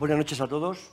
[0.00, 0.90] Buenas noches a todos.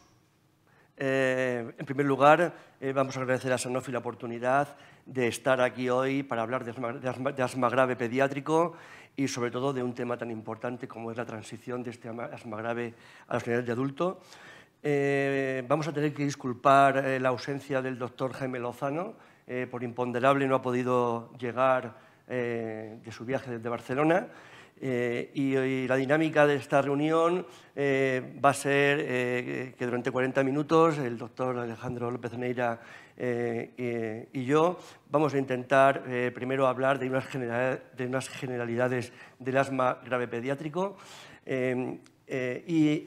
[0.97, 4.75] Eh, en primer lugar, eh, vamos a agradecer a Sanofi la oportunidad
[5.05, 8.73] de estar aquí hoy para hablar de asma, grave pediátrico
[9.15, 12.57] y sobre todo de un tema tan importante como es la transición de este asma
[12.57, 12.96] grave
[13.29, 14.20] a los niveles de adulto.
[14.83, 19.14] Eh, vamos a tener que disculpar la ausencia del doctor Jaime Lozano,
[19.71, 21.96] por imponderable no ha podido llegar
[22.28, 24.28] de su viaje desde Barcelona.
[24.79, 27.45] Eh, y, la dinámica de esta reunión
[27.75, 32.80] eh, va a ser eh, que durante 40 minutos el doctor Alejandro López Neira
[33.19, 34.77] y yo
[35.09, 36.03] vamos a intentar
[36.36, 40.97] primero hablar de unas, de unas, generalidades del asma grave pediátrico.
[41.47, 43.00] Y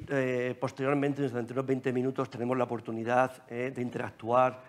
[0.59, 4.61] posteriormente, durante unos 20 minutos, tenemos la oportunidad de interactuar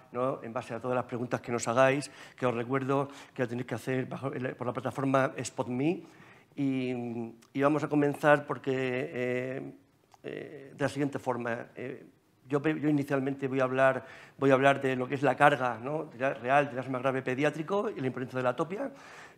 [0.44, 3.66] en base a todas las preguntas que nos hagáis, que os recuerdo que la tenéis
[3.66, 6.04] que hacer por la plataforma SpotMe
[6.56, 9.72] y, vamos a comenzar porque, eh,
[10.24, 11.68] eh, de la siguiente forma.
[11.76, 12.06] Eh,
[12.48, 14.06] yo, inicialmente voy a, hablar,
[14.38, 15.80] voy a hablar de lo que es la carga
[16.42, 18.92] real del asma grave pediátrico y la importancia de la atopia.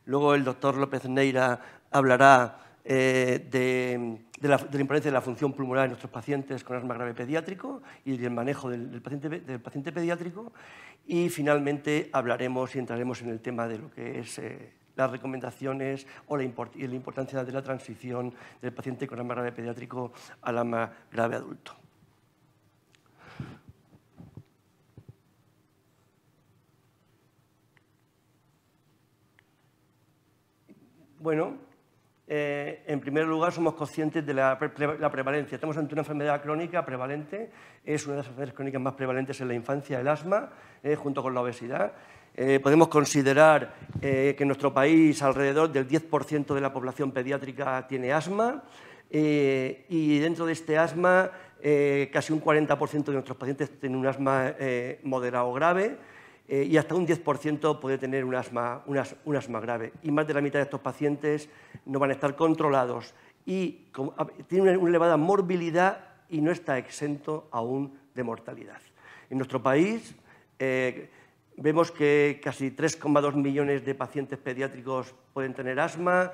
[0.06, 1.60] Luego el doctor López Neira
[1.92, 7.84] hablará de, la, importancia de la función pulmonar en nuestros pacientes con asma grave pediátrico
[8.04, 10.52] y del manejo del, paciente, del paciente, pediátrico.
[11.06, 14.42] Y finalmente hablaremos y entraremos en el tema de lo que es
[14.96, 19.52] las recomendaciones o la, y la importancia de la transición del paciente con asma grave
[19.52, 21.76] pediátrico al asma grave adulto.
[31.24, 31.58] Bueno,
[32.28, 35.56] eh, en primer lugar, somos conscientes de la, prevalencia.
[35.56, 37.50] Estamos ante una enfermedad crónica prevalente,
[37.86, 40.50] es una de las enfermedades crónicas más prevalentes en la infancia, el asma,
[40.84, 41.94] eh, junto con la obesidad.
[42.36, 47.88] Eh, podemos considerar eh, que en nuestro país alrededor del 10% de la población pediátrica
[47.88, 48.64] tiene asma
[49.12, 51.32] eh, y dentro de este asma
[52.12, 54.54] casi un 40% de nuestros pacientes tienen un asma
[55.04, 55.96] moderado o grave
[56.50, 59.94] y hasta un 10% puede tener un asma, un asma grave.
[60.04, 61.48] Y más de la mitad de estos pacientes
[61.86, 63.14] no van a estar controlados
[63.46, 63.86] y
[64.50, 68.82] tienen una elevada morbilidad y no está exento aún de mortalidad.
[69.30, 70.18] En nuestro país,
[71.58, 76.34] Vemos que casi 3,2 millones de pacientes pediátricos pueden tener asma,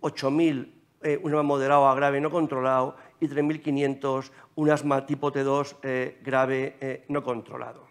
[0.00, 5.76] 8.000 eh, un asma moderado a grave no controlado y 3.500 un asma tipo T2
[5.82, 7.89] eh, grave eh, no controlado.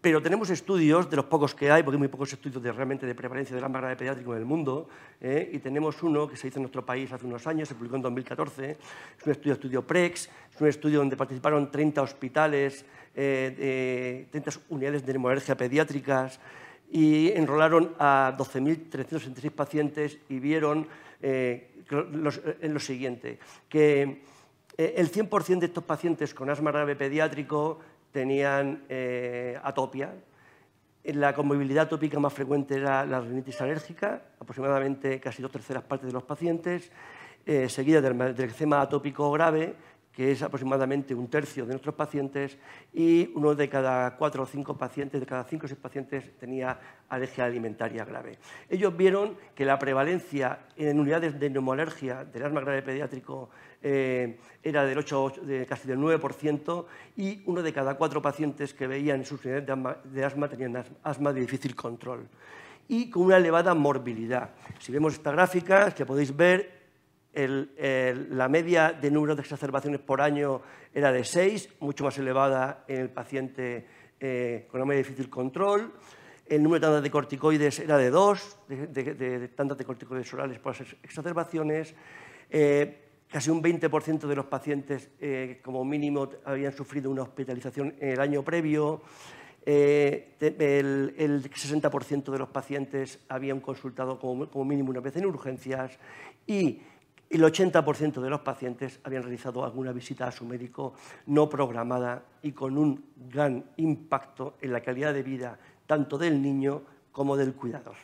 [0.00, 3.04] Pero tenemos estudios, de los pocos que hay, porque hay muy pocos estudios de, realmente
[3.04, 4.88] de prevalencia del asma grave pediátrico en el mundo,
[5.20, 8.02] y tenemos uno que se hizo en nuestro país hace unos años, se publicó en
[8.02, 12.84] 2014, es un estudio, estudio PREX, es un estudio donde participaron 30 hospitales
[13.20, 16.38] eh, 30 unidades de hemorragia pediátricas
[16.88, 20.86] y enrolaron a 12.366 pacientes y vieron
[21.20, 24.22] eh, en lo siguiente, que
[24.76, 27.80] eh, el 100% de estos pacientes con asma grave pediátrico
[28.18, 30.12] tenían eh, atopia.
[31.04, 36.12] La comorbilidad atópica más frecuente era la rinitis alérgica, aproximadamente casi dos terceras partes de
[36.12, 36.90] los pacientes,
[37.68, 39.76] seguida del, del eczema atópico grave
[40.18, 42.58] que es aproximadamente un tercio de nuestros pacientes,
[42.92, 46.76] y uno de cada cuatro o cinco pacientes, de cada cinco o seis pacientes, tenía
[47.08, 48.36] alergia alimentaria grave.
[48.68, 53.50] Ellos vieron que la prevalencia en unidades de neumoalergia del asma grave pediátrico
[53.82, 56.84] eh, era del 8, de casi del 9%,
[57.16, 61.40] y uno de cada cuatro pacientes que veían sus unidades de asma tenían asma de
[61.40, 62.28] difícil control
[62.88, 64.50] y con una elevada morbilidad.
[64.78, 66.78] Si vemos esta gráfica, que podéis ver,
[67.34, 70.62] la media de número de exacerbaciones por año
[70.92, 73.86] era de 6, mucho más elevada en el paciente
[74.18, 75.92] eh, con una de difícil control.
[76.46, 80.78] El número de tandas de corticoides era de 2, de, tandas de corticoides orales por
[80.78, 81.94] las exacerbaciones.
[82.50, 88.10] Eh, casi un 20% de los pacientes, eh, como mínimo, habían sufrido una hospitalización en
[88.10, 89.02] el año previo.
[89.64, 95.98] el, 60% de los pacientes habían consultado como, como, mínimo una vez en urgencias
[96.46, 96.80] y
[97.30, 100.94] el 80% de los pacientes habían realizado alguna visita a su médico
[101.26, 106.82] no programada y con un gran impacto en la calidad de vida tanto del niño
[107.12, 107.96] como del cuidador.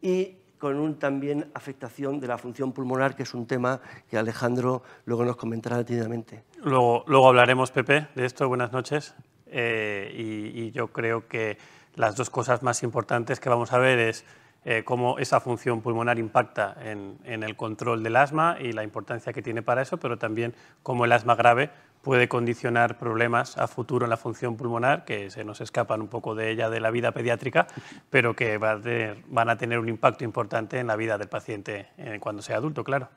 [0.00, 4.84] Y con un también afectación de la función pulmonar, que es un tema que Alejandro
[5.06, 6.44] luego nos comentará detenidamente.
[6.62, 8.46] Luego, luego hablaremos, Pepe, de esto.
[8.46, 9.16] Buenas noches.
[9.46, 11.58] Eh, y yo creo que
[11.96, 14.24] las dos cosas más importantes que vamos a ver es
[14.64, 19.42] eh, cómo esa función pulmonar impacta en, el control del asma y la importancia que
[19.42, 21.70] tiene para eso, pero también cómo el asma grave
[22.02, 26.34] puede condicionar problemas a futuro en la función pulmonar, que se nos escapan un poco
[26.34, 27.66] de ella de la vida pediátrica,
[28.10, 32.42] pero que van a tener un impacto importante en la vida del paciente eh, cuando
[32.42, 33.08] sea adulto, claro.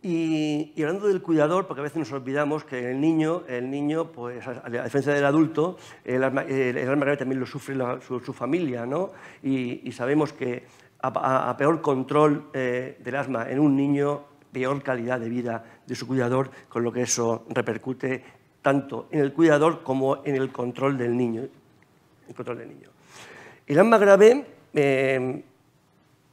[0.00, 4.46] Y, hablando del cuidador, porque a veces nos olvidamos que el niño, el niño pues,
[4.46, 9.10] a, diferencia del adulto, el alma, grave también lo sufre su, familia, ¿no?
[9.42, 10.64] Y, sabemos que
[11.00, 14.22] a, peor control eh, del asma en un niño,
[14.52, 18.22] peor calidad de vida de su cuidador, con lo que eso repercute
[18.62, 21.42] tanto en el cuidador como en el control del niño.
[22.28, 22.88] El, control del niño.
[23.66, 24.44] el asma grave
[24.74, 25.42] eh,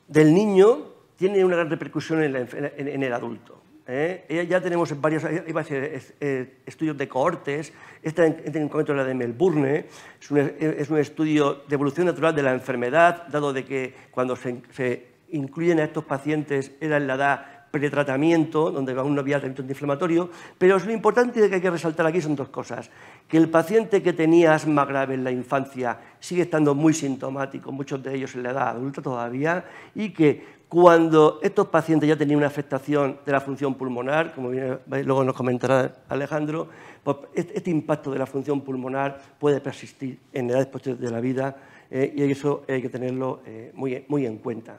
[0.07, 3.55] del niño tiene una gran repercusión en, el adulto.
[3.87, 4.45] ¿Eh?
[4.49, 7.73] Ya tenemos varios iba a eh, estudios de cohortes.
[8.01, 9.85] Este en concreto la de Melbourne.
[10.21, 14.35] Es un, es un, estudio de evolución natural de la enfermedad, dado de que cuando
[14.35, 19.35] se, se incluyen a estos pacientes era en la edad pretratamiento, donde aún no había
[19.35, 22.89] tratamiento antiinflamatorio, pero lo importante que hay que resaltar aquí son dos cosas.
[23.27, 28.01] Que el paciente que tenía asma grave en la infancia sigue estando muy sintomático, muchos
[28.01, 32.48] de ellos en la edad adulta todavía, y que cuando estos pacientes ya tenían una
[32.48, 36.68] afectación de la función pulmonar, como luego nos comentará Alejandro,
[37.01, 41.56] pues este impacto de la función pulmonar puede persistir en edades posteriores de la vida
[41.89, 44.77] eh, y eso hay que tenerlo eh, muy, en cuenta.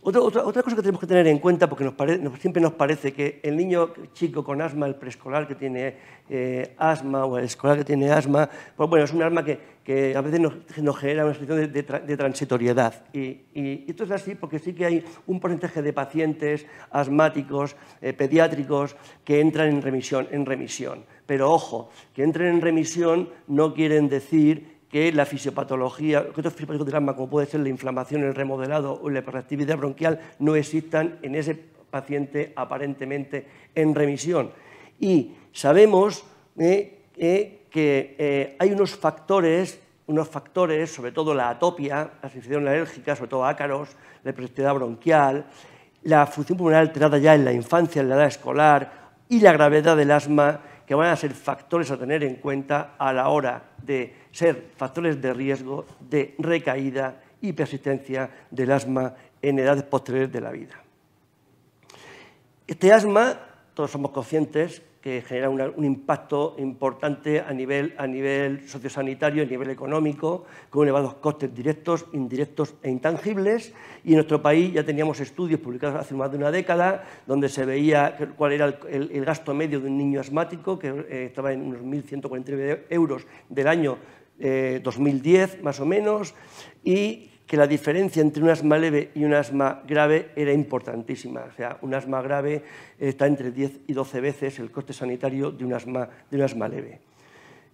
[0.00, 1.92] Otra, otra, cosa que tenemos que tener en cuenta, porque
[2.40, 5.94] siempre nos parece que el niño chico con asma, el preescolar que tiene
[6.30, 9.58] eh, asma o el escolar que tiene asma, pues bueno, es un asma que,
[10.14, 10.54] a veces nos,
[10.98, 13.06] genera una situación de, transitoriedad.
[13.12, 18.96] Y, esto es así porque sí que hay un porcentaje de pacientes asmáticos, eh, pediátricos,
[19.24, 21.04] que entran en remisión, en remisión.
[21.24, 27.14] Pero ojo, que entren en remisión no quieren decir que la fisiopatología, que otros fisiopatologías
[27.14, 31.54] como puede ser la inflamación, el remodelado o la hiperactividad bronquial, no existan en ese
[31.90, 34.50] paciente aparentemente en remisión.
[35.00, 36.24] Y sabemos
[36.58, 42.66] eh, eh, que eh, hay unos factores, unos factores, sobre todo la atopia, la sensación
[42.66, 43.90] alérgica, sobre todo ácaros,
[44.24, 45.46] la hiperactividad bronquial,
[46.02, 48.92] la función pulmonar alterada ya en la infancia, en la edad escolar
[49.28, 53.12] y la gravedad del asma, que van a ser factores a tener en cuenta a
[53.12, 59.84] la hora de ser factores de riesgo de recaída y persistencia del asma en edades
[59.84, 60.82] posteriores de la vida.
[62.66, 63.38] Este asma,
[63.74, 69.70] todos somos conscientes que genera un impacto importante a nivel, a nivel sociosanitario, a nivel
[69.70, 73.72] económico, con elevados costes directos, indirectos e intangibles.
[74.04, 77.64] Y en nuestro país ya teníamos estudios publicados hace más de una década donde se
[77.64, 81.82] veía cuál era el, gasto medio de un niño asmático, que eh, estaba en unos
[81.82, 83.98] 1.149 euros del año
[84.38, 86.34] 2010 eh, más o menos,
[86.84, 91.44] y que la diferencia entre un asma leve y un asma grave era importantísima.
[91.50, 92.62] O sea, un asma grave
[92.98, 96.68] está entre 10 y 12 veces el coste sanitario de un asma, de un asma
[96.68, 97.00] leve.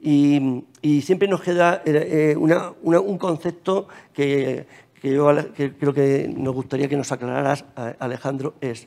[0.01, 0.65] Y,
[1.03, 4.65] siempre nos queda eh, un concepto que,
[5.03, 7.65] yo creo que nos gustaría que nos aclararas,
[7.99, 8.87] Alejandro, es,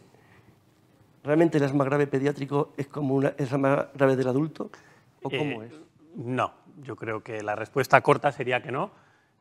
[1.21, 4.69] ¿realmente el asma grave pediátrico es como una, el asma grave del adulto?
[5.21, 5.81] ¿O cómo eh, es?
[6.15, 8.91] No, yo creo que la respuesta corta sería que no.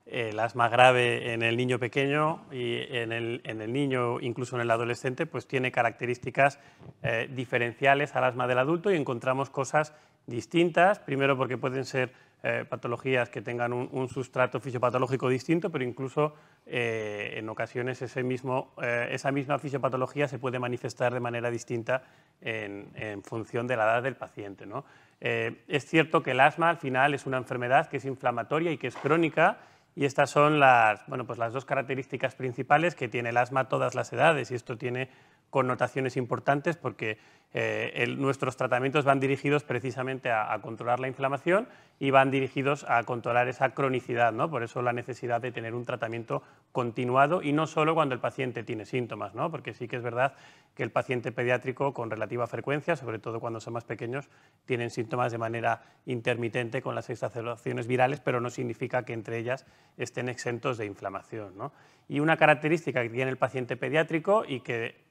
[0.06, 5.26] El asma grave en el niño pequeño y en el, niño, incluso en el adolescente,
[5.26, 6.61] pues tiene características
[7.03, 9.93] eh, diferenciales al asma del adulto y encontramos cosas
[10.29, 11.00] distintas.
[11.00, 12.12] Primero porque pueden ser
[12.44, 16.35] eh, patologías que tengan un, sustrato fisiopatológico distinto, pero incluso
[16.67, 22.05] eh, en ocasiones ese mismo, esa misma fisiopatología se puede manifestar de manera distinta
[22.41, 24.67] en, en función de la edad del paciente.
[24.67, 24.84] ¿no?
[25.19, 28.86] Es cierto que el asma al final es una enfermedad que es inflamatoria y que
[28.86, 29.58] es crónica
[29.96, 33.69] y estas son las, bueno, pues las dos características principales que tiene el asma a
[33.69, 35.08] todas las edades y esto tiene
[35.50, 37.19] connotaciones importantes porque
[37.58, 43.48] eh, nuestros tratamientos van dirigidos precisamente a, controlar la inflamación y van dirigidos a controlar
[43.48, 44.50] esa cronicidad, ¿no?
[44.50, 48.62] por eso la necesidad de tener un tratamiento continuado y no solo cuando el paciente
[48.62, 49.50] tiene síntomas, ¿no?
[49.50, 50.34] porque sí que es verdad
[50.74, 54.29] que el paciente pediátrico con relativa frecuencia, sobre todo cuando son más pequeños,
[54.67, 59.65] tienen síntomas de manera intermitente con las exacerbaciones virales, pero no significa que entre ellas
[59.96, 61.56] estén exentos de inflamación.
[61.56, 61.72] ¿no?
[62.06, 65.06] Y una característica que tiene el paciente pediátrico y que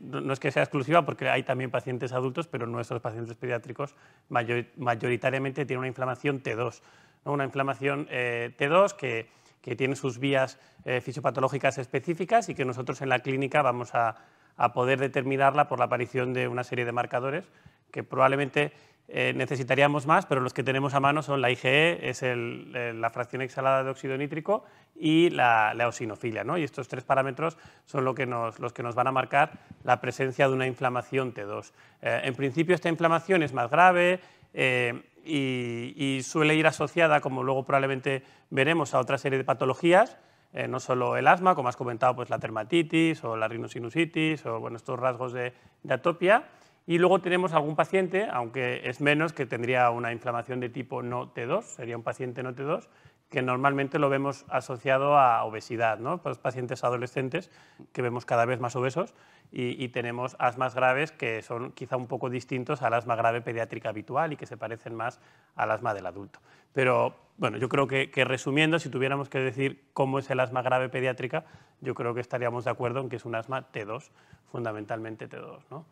[0.00, 3.94] no es que sea exclusiva porque hay también pacientes adultos, pero nuestros pacientes pediátricos
[4.28, 6.80] mayoritariamente tienen una inflamación T2,
[7.24, 9.28] una inflamación eh, T2 que,
[9.76, 14.16] tiene sus vías eh, fisiopatológicas específicas y que nosotros en la clínica vamos a,
[14.56, 17.44] a poder determinarla por la aparición de una serie de marcadores
[17.90, 18.72] que probablemente
[19.12, 23.42] eh, necesitaríamos más, pero los que tenemos a mano son la IgE, es la fracción
[23.42, 24.64] exhalada de óxido nítrico,
[25.00, 26.44] y la, eosinofilia.
[26.44, 26.58] ¿no?
[26.58, 29.52] Y estos tres parámetros son lo que los que nos van a marcar
[29.82, 31.72] la presencia de una inflamación T2.
[32.02, 34.20] Eh, en principio esta inflamación es más grave
[34.52, 40.18] eh, y, suele ir asociada, como luego probablemente veremos, a otra serie de patologías.
[40.52, 44.60] eh, no solo el asma, como has comentado, pues la dermatitis o la rinosinusitis o
[44.60, 45.52] bueno, estos rasgos de
[45.88, 46.44] atopia.
[46.86, 51.32] Y luego tenemos algún paciente, aunque es menos, que tendría una inflamación de tipo no
[51.32, 52.88] T2, sería un paciente no T2,
[53.30, 56.18] que normalmente lo vemos asociado a obesidad, ¿no?
[56.18, 57.50] Pues pacientes adolescentes
[57.92, 59.14] que vemos cada vez más obesos
[59.52, 64.32] y, tenemos asmas graves que son quizá un poco distintos al asma grave pediátrica habitual
[64.32, 65.20] y que se parecen más
[65.56, 66.40] al asma del adulto.
[66.72, 70.62] Pero bueno, yo creo que, que resumiendo, si tuviéramos que decir cómo es el asma
[70.62, 71.44] grave pediátrica,
[71.80, 74.10] yo creo que estaríamos de acuerdo en que es un asma T2,
[74.52, 75.62] fundamentalmente T2.
[75.70, 75.84] ¿no?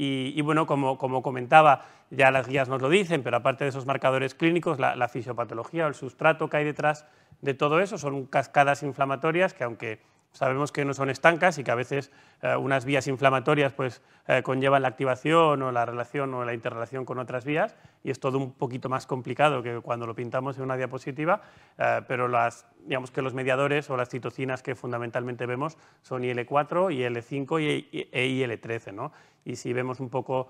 [0.00, 4.32] Y, bueno, como, comentaba, ya las guías nos lo dicen, pero aparte de esos marcadores
[4.36, 7.04] clínicos, la, fisiopatología o el sustrato que hay detrás
[7.42, 9.98] de todo eso son cascadas inflamatorias que aunque
[10.38, 14.40] sabemos que no son estancas y que a veces eh, unas vías inflamatorias pues, eh,
[14.44, 18.38] conllevan la activación o la relación o la interrelación con otras vías y es todo
[18.38, 21.42] un poquito más complicado que cuando lo pintamos en una diapositiva,
[21.76, 26.94] eh, pero las, digamos que los mediadores o las citocinas que fundamentalmente vemos son IL4,
[26.94, 28.94] IL5 y, e IL13.
[28.94, 29.10] ¿no?
[29.44, 30.48] Y si vemos un poco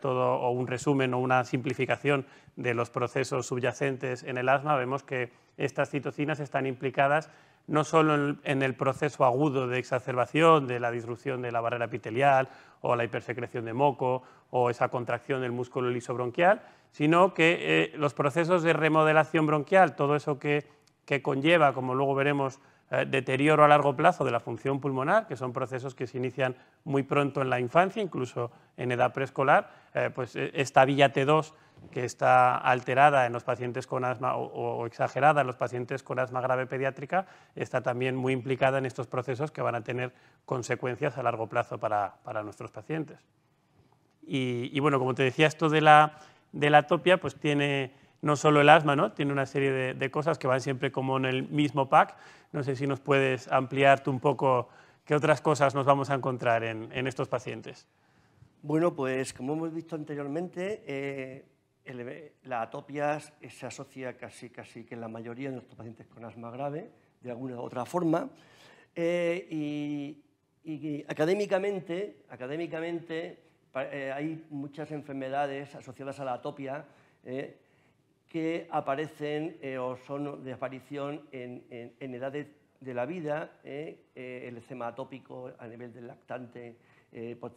[0.00, 2.26] todo o un resumen o una simplificación
[2.56, 7.30] de los procesos subyacentes en el asma, vemos que estas citocinas están implicadas
[7.68, 12.48] no solo en el proceso agudo de exacerbación de la disrupción de la barrera epitelial
[12.80, 18.14] o la hipersecreción de moco o esa contracción del músculo lisobronquial, sino que eh, los
[18.14, 20.66] procesos de remodelación bronquial, todo eso que,
[21.22, 22.58] conlleva, como luego veremos,
[22.90, 26.56] eh, deterioro a largo plazo de la función pulmonar, que son procesos que se inician
[26.84, 31.52] muy pronto en la infancia, incluso en edad preescolar, eh, pues esta vía T2
[31.90, 36.40] que está alterada en los pacientes con asma o, exagerada en los pacientes con asma
[36.40, 40.12] grave pediátrica, está también muy implicada en estos procesos que van a tener
[40.44, 43.18] consecuencias a largo plazo para, nuestros pacientes.
[44.22, 46.18] Y, bueno, como te decía, esto de la,
[46.52, 49.12] de la atopia pues tiene no solo el asma, ¿no?
[49.12, 52.16] tiene una serie de, cosas que van siempre como en el mismo pack.
[52.52, 54.68] No sé si nos puedes ampliar tú un poco
[55.04, 57.86] qué otras cosas nos vamos a encontrar en, estos pacientes.
[58.62, 61.44] Bueno, pues como hemos visto anteriormente, eh,
[62.44, 66.50] la atopia se asocia casi, casi que en la mayoría de nuestros pacientes con asma
[66.50, 68.28] grave, de alguna u otra forma.
[68.94, 69.46] Eh,
[70.64, 73.38] y, académicamente, académicamente
[73.74, 76.84] eh, hay muchas enfermedades asociadas a la atopia
[78.28, 81.64] que aparecen o son de aparición en,
[81.98, 82.46] edades
[82.80, 86.76] de la vida, el eczema atópico a nivel del lactante,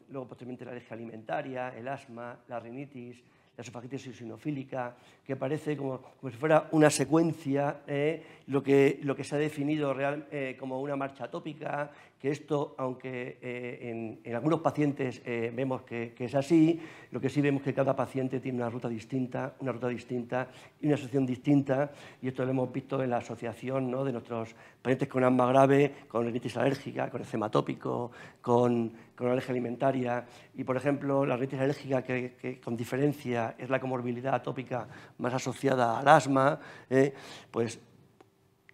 [0.09, 3.21] luego posteriormente la alergia alimentaria, el asma, la rinitis,
[3.57, 9.15] la esofagitis eosinofílica, que parece como, como, si fuera una secuencia, eh, lo, que, lo
[9.15, 9.95] que se ha definido
[10.31, 16.35] eh, como una marcha atópica, que esto, aunque eh, en, algunos pacientes vemos que, es
[16.35, 16.79] así,
[17.11, 20.47] lo que sí vemos es que cada paciente tiene una ruta distinta, una ruta distinta
[20.79, 25.07] y una asociación distinta, y esto lo hemos visto en la asociación de nuestros pacientes
[25.07, 28.11] con asma grave, con rinitis alérgica, con eczema atópico,
[28.41, 30.25] con, con alergia alimentaria,
[30.55, 34.87] y por ejemplo la rinitis alérgica, que, que con diferencia es la comorbilidad atópica
[35.17, 36.59] más asociada al asma,
[36.89, 37.13] eh,
[37.49, 37.79] pues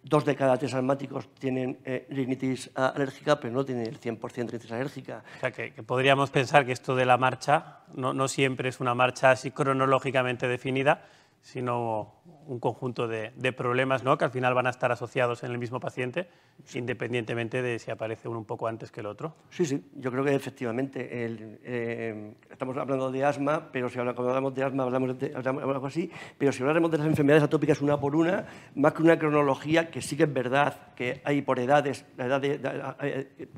[0.08, 4.44] dos de cada tres asmáticos tienen eh, rinitis alérgica, pero no tienen el 100% de
[4.46, 5.22] rinitis alérgica.
[5.36, 9.30] O sea, que, podríamos pensar que esto de la marcha no siempre es una marcha
[9.30, 11.04] así cronológicamente definida,
[11.42, 12.17] sino
[12.48, 14.16] un conjunto de, problemas ¿no?
[14.16, 16.28] que al final van a estar asociados en el mismo paciente,
[16.74, 19.34] independientemente de si aparece uno un poco antes que el otro.
[19.50, 24.64] Sí, sí, yo creo que efectivamente eh, estamos hablando de asma, pero si hablamos de
[24.64, 28.46] asma hablamos de algo así, pero si hablamos de las enfermedades atópicas una por una,
[28.74, 32.40] más que una cronología, que sí que es verdad que hay por edades, la edad
[32.40, 32.60] de,
[33.02, 33.48] eh,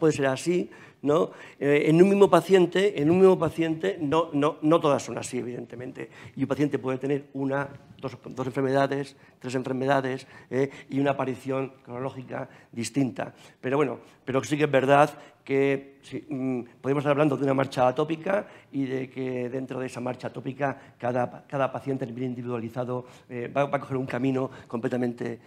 [0.00, 0.70] puede ser así,
[1.02, 1.32] ¿no?
[1.58, 4.30] Eh, en un mismo paciente, en un mismo paciente no,
[4.80, 6.08] todas son así, evidentemente.
[6.36, 7.68] Y un paciente puede tener una,
[7.98, 13.34] dos, dos enfermedades, tres enfermedades eh, y una aparición cronológica distinta.
[13.60, 15.10] Pero bueno, pero sí que es verdad
[15.44, 20.00] que mm, podemos estar hablando de una marcha atópica y de que dentro de esa
[20.00, 25.40] marcha atópica cada, cada paciente individualizado eh, va, va, a coger un camino completamente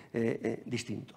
[0.66, 1.16] distinto.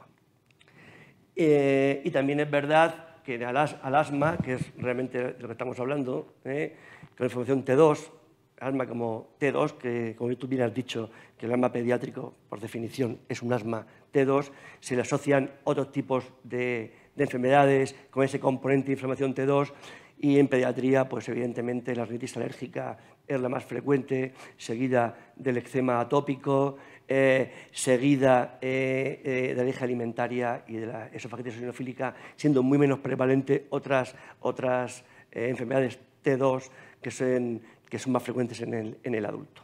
[1.35, 3.59] y también es verdad que al,
[3.95, 6.75] asma, que es realmente de lo que estamos hablando, ¿eh?
[7.15, 8.11] con información T2,
[8.59, 13.19] asma como T2, que como tú bien has dicho, que el asma pediátrico, por definición,
[13.29, 18.93] es un asma T2, se le asocian otros tipos de, enfermedades con ese componente de
[18.93, 19.73] inflamación T2
[20.21, 26.01] y en pediatría, pues evidentemente la rinitis alérgica es la más frecuente, seguida del eczema
[26.01, 32.63] atópico, eh, seguida eh, eh, de la alergia alimentaria y de la esofagitis eosinofílica, siendo
[32.63, 36.71] muy menos prevalente otras, otras enfermedades T2
[37.03, 39.63] que son, que son más frecuentes en el, en el adulto.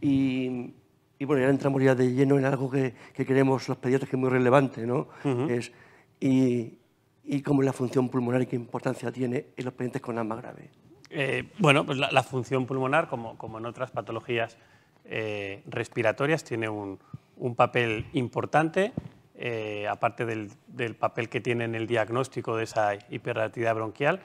[0.00, 0.72] Y
[1.18, 4.16] y bueno, ya entramos ya de lleno en algo que, que queremos los pediatras que
[4.16, 5.08] es muy relevante, ¿no?
[5.48, 5.72] es,
[6.20, 6.78] y,
[7.24, 10.36] y cómo es la función pulmonar y qué importancia tiene en los pacientes con asma
[10.36, 10.70] grave.
[11.08, 14.58] Eh, bueno, pues la, función pulmonar, como, como, en otras patologías
[15.08, 16.98] eh, respiratorias, tiene un,
[17.36, 18.92] un papel importante,
[19.34, 24.20] eh, aparte del, del, papel que tiene en el diagnóstico de esa hiperactividad bronquial.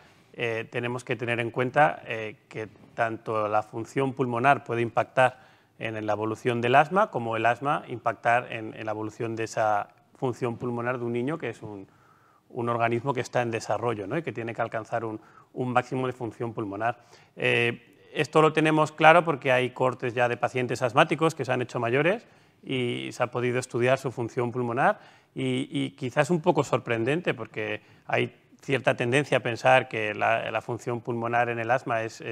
[0.71, 2.01] tenemos que tener en cuenta
[2.47, 5.39] que tanto la función pulmonar puede impactar
[5.81, 10.57] en la evolución del asma, como el asma impactar en, la evolución de esa función
[10.57, 11.87] pulmonar de un niño, que es un,
[12.49, 14.17] un organismo que está en desarrollo ¿no?
[14.17, 15.19] y que tiene que alcanzar un,
[15.53, 16.99] un máximo de función pulmonar.
[17.35, 21.61] Eh, esto lo tenemos claro porque hay cortes ya de pacientes asmáticos que se han
[21.61, 22.25] hecho mayores
[22.63, 24.99] y se ha podido estudiar su función pulmonar
[25.33, 31.01] y, y quizás un poco sorprendente porque hay cierta tendencia a pensar que la, función
[31.01, 32.23] pulmonar en el asma es,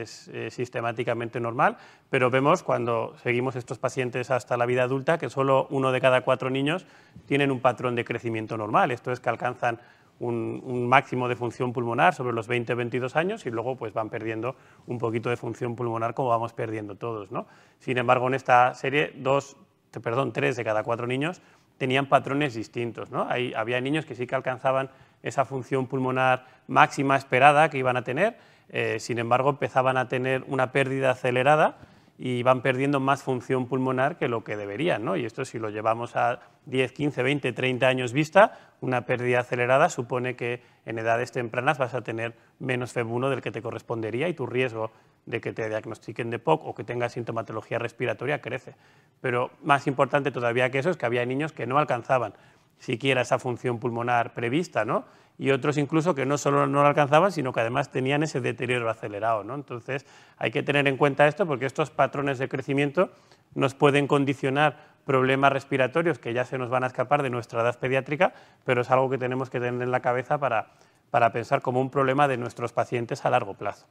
[0.50, 1.78] sistemáticamente normal,
[2.10, 6.22] pero vemos cuando seguimos estos pacientes hasta la vida adulta que solo uno de cada
[6.22, 6.86] cuatro niños
[7.26, 9.80] tienen un patrón de crecimiento normal, esto es que alcanzan
[10.20, 14.56] un, máximo de función pulmonar sobre los 20-22 años y luego pues van perdiendo
[14.88, 17.32] un poquito de función pulmonar como vamos perdiendo todos.
[17.32, 17.48] ¿no?
[17.80, 19.58] Sin embargo, en esta serie, dos,
[20.04, 21.42] perdón, tres de cada cuatro niños
[21.78, 23.12] tenían patrones distintos.
[23.12, 23.28] ¿no?
[23.56, 24.90] había niños que sí que alcanzaban
[25.24, 28.38] esa función pulmonar máxima esperada que iban a tener,
[28.70, 31.78] eh, sin embargo empezaban a tener una pérdida acelerada
[32.22, 35.06] y van perdiendo más función pulmonar que lo que deberían.
[35.06, 35.16] ¿no?
[35.16, 39.88] Y esto si lo llevamos a 10, 15, 20, 30 años vista, una pérdida acelerada
[39.88, 44.34] supone que en edades tempranas vas a tener menos FEB1 del que te correspondería y
[44.34, 44.92] tu riesgo
[45.26, 48.76] de que te diagnostiquen de POC o que tengas sintomatología respiratoria crece.
[49.22, 52.34] Pero más importante todavía que eso es que había niños que no alcanzaban
[52.80, 55.06] siquiera esa función pulmonar prevista, ¿no?
[55.40, 58.90] Y otros incluso que no solo no lo alcanzaban, sino que además tenían ese deterioro
[58.90, 59.46] acelerado.
[59.46, 59.56] ¿no?
[59.56, 60.06] Entonces
[60.38, 63.10] hay que tener en cuenta esto porque estos patrones de crecimiento
[63.56, 67.80] nos pueden condicionar problemas respiratorios que ya se nos van a escapar de nuestra edad
[67.80, 68.34] pediátrica,
[68.66, 70.74] pero es algo que tenemos que tener en la cabeza para,
[71.10, 73.88] para pensar como un problema de nuestros pacientes a largo plazo.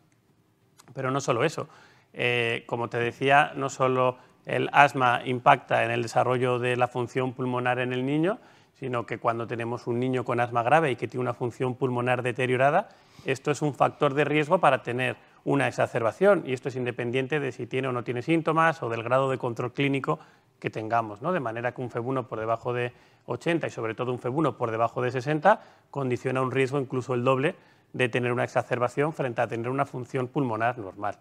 [0.95, 1.69] Pero no solo eso,
[2.13, 7.33] eh, como te decía, no solo el asma impacta en el desarrollo de la función
[7.33, 8.39] pulmonar en el niño,
[8.79, 12.23] sino que cuando tenemos un niño con asma grave y que tiene una función pulmonar
[12.23, 12.89] deteriorada,
[13.25, 17.51] esto es un factor de riesgo para tener una exacerbación y esto es independiente de
[17.51, 20.21] si tiene o no tiene síntomas o del grado de control clínico
[20.61, 21.33] que tengamos, ¿no?
[21.33, 22.93] de manera que un FEB1 por debajo de
[23.27, 25.61] 80 y sobre todo un FEB1 por debajo de 60
[25.91, 27.57] condiciona un riesgo incluso el doble
[27.93, 31.17] de tener una exacerbación frente a tener una función pulmonar normal.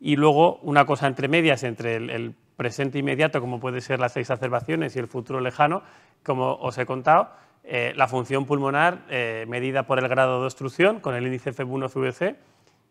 [0.00, 4.96] Y luego una cosa entre medias entre el presente inmediato, como puede ser las exacerbaciones,
[4.96, 5.82] y el futuro lejano,
[6.24, 7.30] como os he contado,
[7.64, 12.36] eh, la función pulmonar eh, medida por el grado de obstrucción con el índice FEB1-FVC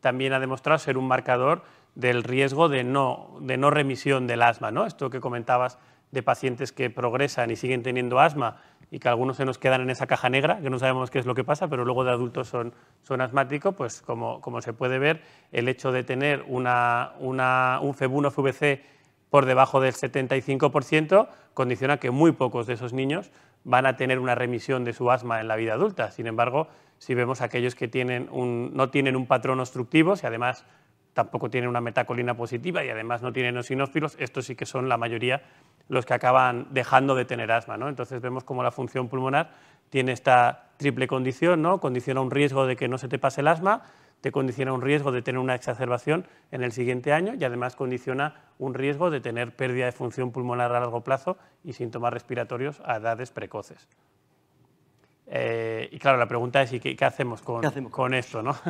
[0.01, 1.63] también ha demostrado ser un marcador
[1.95, 4.69] del riesgo de no, de no remisión del asma.
[4.69, 4.85] ¿no?
[4.85, 5.79] Esto que comentabas
[6.11, 8.61] de pacientes que progresan y siguen teniendo asma
[8.91, 11.25] y que algunos se nos quedan en esa caja negra, que no sabemos qué es
[11.25, 14.99] lo que pasa, pero luego de adultos son, son asmáticos, pues como, como se puede
[14.99, 18.81] ver, el hecho de tener una, una, un FEB1-FVC
[19.29, 23.31] por debajo del 75%, condiciona que muy pocos de esos niños
[23.63, 26.11] van a tener una remisión de su asma en la vida adulta.
[26.11, 30.65] Sin embargo, si vemos aquellos que no tienen un patrón obstructivo, si además
[31.17, 34.97] tampoco tienen una metacolina positiva y además no tienen eosinófilos, estos sí que son la
[34.97, 35.41] mayoría
[35.89, 37.75] los que acaban dejando de tener asma.
[37.75, 37.89] ¿no?
[37.89, 39.49] Entonces vemos cómo la función pulmonar
[39.89, 41.79] tiene esta triple condición, ¿no?
[41.79, 43.81] condiciona un riesgo de que no se te pase el asma,
[44.21, 48.35] te condiciona un riesgo de tener una exacerbación en el siguiente año y además condiciona
[48.57, 52.97] un riesgo de tener pérdida de función pulmonar a largo plazo y síntomas respiratorios a
[52.97, 53.87] edades precoces.
[55.29, 58.41] Eh, y claro, la pregunta es, ¿y qué, hacemos, con, con, esto?
[58.41, 58.55] ¿no?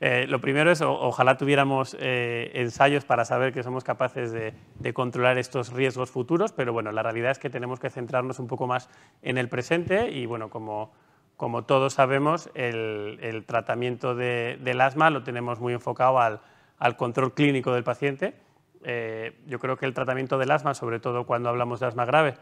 [0.00, 4.94] Eh, lo primero es, ojalá tuviéramos eh, ensayos para saber que somos capaces de, de,
[4.94, 8.68] controlar estos riesgos futuros, pero bueno, la realidad es que tenemos que centrarnos un poco
[8.68, 8.88] más
[9.22, 10.92] en el presente y bueno, como,
[11.38, 17.84] como todos sabemos, el, tratamiento del asma lo tenemos muy enfocado al, control clínico del
[17.84, 18.34] paciente.
[18.82, 22.34] Eh, yo creo que el tratamiento del asma, sobre todo cuando hablamos de asma grave,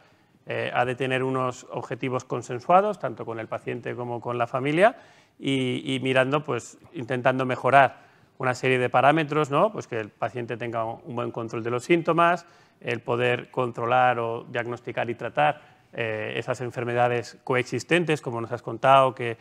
[0.47, 4.97] eh, ha de tener unos objetivos consensuados, tanto con el paciente como con la familia,
[5.39, 7.99] y, mirando, pues, intentando mejorar
[8.39, 9.73] una serie de parámetros, ¿no?
[9.73, 12.47] pues que el paciente tenga un buen control de los síntomas,
[12.81, 19.15] el poder controlar o diagnosticar y tratar eh, esas enfermedades coexistentes, como nos has contado,
[19.15, 19.39] que,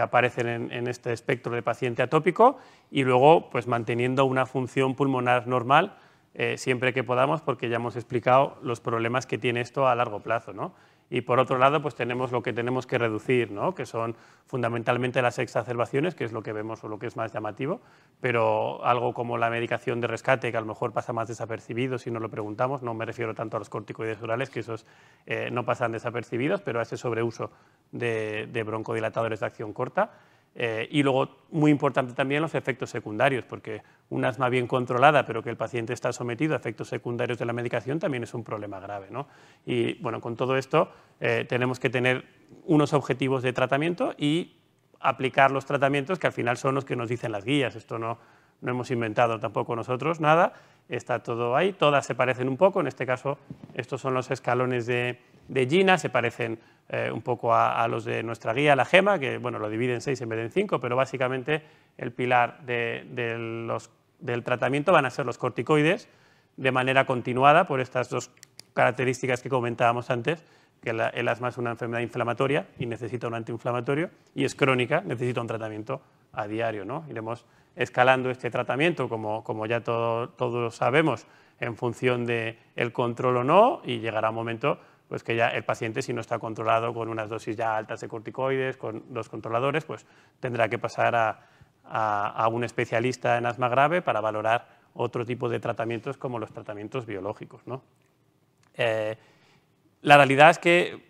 [0.00, 2.58] aparecen en, este espectro de paciente atópico,
[2.90, 5.94] y luego pues, manteniendo una función pulmonar normal
[6.34, 10.20] eh, siempre que podamos, porque ya hemos explicado los problemas que tiene esto a largo
[10.20, 10.52] plazo.
[11.12, 13.74] Y por otro lado, pues tenemos lo que tenemos que reducir, ¿no?
[13.74, 17.34] que son fundamentalmente las exacerbaciones, que es lo que vemos o lo que es más
[17.34, 17.82] llamativo,
[18.22, 22.10] pero algo como la medicación de rescate, que a lo mejor pasa más desapercibido si
[22.10, 24.86] no lo preguntamos, no me refiero tanto a los corticoides orales, que esos
[25.26, 27.50] eh, no pasan desapercibidos, pero a ese sobreuso
[27.90, 30.12] de, de broncodilatadores de acción corta.
[30.54, 35.42] Eh, y luego, muy importante también, los efectos secundarios, porque un asma bien controlada, pero
[35.42, 38.78] que el paciente está sometido a efectos secundarios de la medicación, también es un problema
[38.80, 39.08] grave.
[39.10, 39.26] ¿no?
[39.64, 42.24] Y bueno, con todo esto eh, tenemos que tener
[42.66, 44.56] unos objetivos de tratamiento y
[45.00, 47.74] aplicar los tratamientos que al final son los que nos dicen las guías.
[47.74, 48.18] Esto no,
[48.60, 50.52] no hemos inventado tampoco nosotros nada,
[50.88, 53.38] está todo ahí, todas se parecen un poco, en este caso
[53.74, 58.22] estos son los escalones de, de Gina, se parecen eh, un poco a, los de
[58.22, 60.80] nuestra guía, la GEMA, que bueno, lo divide en seis en vez de en cinco,
[60.80, 61.62] pero básicamente
[61.96, 66.08] el pilar del tratamiento van a ser los corticoides
[66.56, 68.30] de manera continuada por estas dos
[68.74, 70.44] características que comentábamos antes,
[70.82, 75.40] que el asma es una enfermedad inflamatoria y necesita un antiinflamatorio, y es crónica, necesita
[75.40, 76.84] un tratamiento a diario.
[76.84, 77.04] ¿no?
[77.08, 81.26] Iremos escalando este tratamiento, como, como ya todos sabemos,
[81.60, 84.80] en función del el control o no, y llegará un momento
[85.12, 88.08] pues que ya el paciente, si no está controlado con unas dosis ya altas de
[88.08, 90.06] corticoides, con dos controladores, pues
[90.40, 91.14] tendrá que pasar
[91.84, 97.04] a, un especialista en asma grave para valorar otro tipo de tratamientos como los tratamientos
[97.04, 97.60] biológicos.
[98.72, 99.18] Eh,
[100.00, 101.04] la realidad es que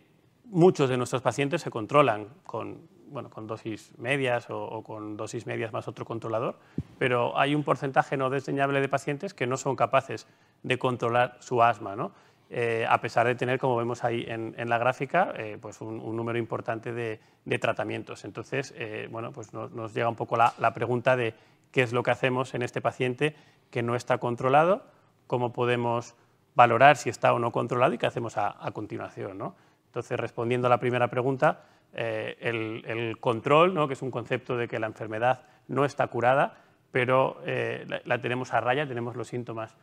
[0.47, 5.73] muchos de nuestros pacientes se controlan con, bueno, con dosis medias o, con dosis medias
[5.73, 6.59] más otro controlador,
[6.99, 10.27] pero hay un porcentaje no desdeñable de pacientes que no son capaces
[10.65, 11.95] de controlar su asma.
[11.95, 12.11] ¿no?
[12.55, 16.39] Eh, a pesar de tener, como vemos ahí en, la gráfica, eh, pues un, número
[16.39, 17.19] importante de,
[17.59, 18.27] tratamientos.
[18.27, 21.33] Entonces, eh, bueno, pues nos, llega un poco la, pregunta de
[21.71, 23.35] qué es lo que hacemos en este paciente
[23.71, 24.85] que no está controlado,
[25.27, 26.15] cómo podemos
[26.55, 29.55] valorar si está o no controlado y qué hacemos a, continuación.
[29.87, 33.89] Entonces, respondiendo a la primera pregunta, el, control, ¿no?
[33.89, 36.59] que es un concepto de que la enfermedad no está curada,
[36.91, 39.75] pero la, la, tenemos a raya, tenemos los síntomas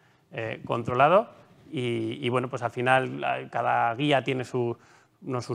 [0.66, 1.30] controlados
[1.72, 4.78] y, bueno, pues al final cada guía tiene sus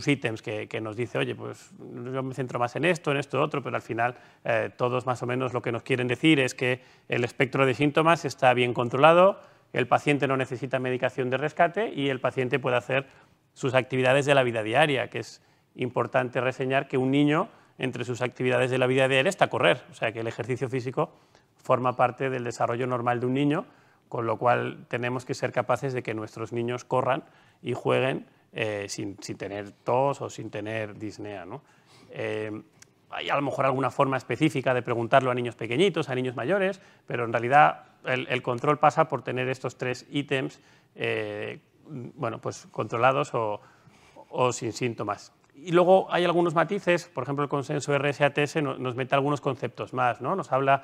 [0.07, 3.63] ítems que, nos dice, oye, pues yo me centro más en esto, en esto, otro,
[3.63, 6.83] pero al final eh, todos más o menos lo que nos quieren decir es que
[7.09, 9.41] el espectro de síntomas está bien controlado,
[9.73, 13.07] el paciente no necesita medicación de rescate y el paciente puede hacer
[13.53, 15.43] sus actividades de la vida diaria, que es
[15.75, 17.49] importante reseñar que un niño
[17.79, 21.11] entre sus actividades de la vida diaria está correr, o sea que el ejercicio físico
[21.57, 23.67] forma parte del desarrollo normal de un niño
[24.09, 27.25] con lo cual tenemos que ser capaces de que nuestros niños corran
[27.63, 31.45] y jueguen eh, sin, tener tos o sin tener disnea.
[32.11, 32.63] Eh,
[33.11, 36.81] hay a lo mejor alguna forma específica de preguntarlo a niños pequeñitos, a niños mayores,
[37.07, 40.61] pero en realidad el, control pasa por tener estos tres ítems
[40.95, 43.61] eh, bueno, pues controlados o,
[44.53, 45.33] sin síntomas.
[45.55, 50.21] Y luego hay algunos matices, por ejemplo, el consenso RSATS nos mete algunos conceptos más,
[50.21, 50.35] ¿no?
[50.35, 50.83] nos habla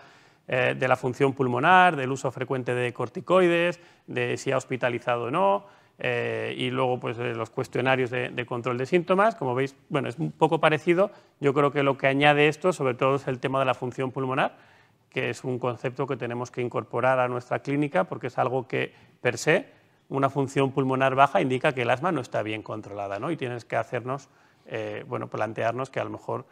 [0.48, 5.30] eh, de la función pulmonar, del uso frecuente de corticoides, de si ha hospitalizado o
[5.30, 5.66] no,
[6.02, 9.36] eh, y luego pues, los cuestionarios de, control de síntomas.
[9.36, 11.10] Como veis, bueno, es un poco parecido.
[11.40, 14.10] Yo creo que lo que añade esto, sobre todo, es el tema de la función
[14.10, 14.56] pulmonar,
[15.10, 18.94] que es un concepto que tenemos que incorporar a nuestra clínica porque es algo que,
[19.20, 19.68] per se,
[20.08, 23.30] una función pulmonar baja indica que el asma no está bien controlada ¿no?
[23.30, 24.30] y tienes que hacernos,
[24.66, 26.44] eh, bueno, plantearnos que a lo mejor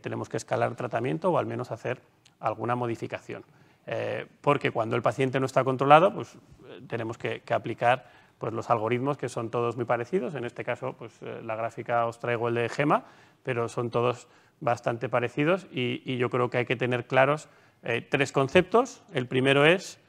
[0.00, 2.00] tenemos que escalar tratamiento o al menos hacer
[2.40, 3.44] alguna modificación.
[3.86, 8.68] Eh, porque cuando el paciente no está controlado, pues eh, tenemos que, aplicar pues, los
[8.68, 10.34] algoritmos que son todos muy parecidos.
[10.34, 13.04] En este caso, pues, eh, la gráfica os traigo el de GEMA,
[13.44, 14.26] pero son todos
[14.58, 17.48] bastante parecidos y, yo creo que hay que tener claros
[18.08, 19.04] tres conceptos.
[19.12, 20.00] El primero es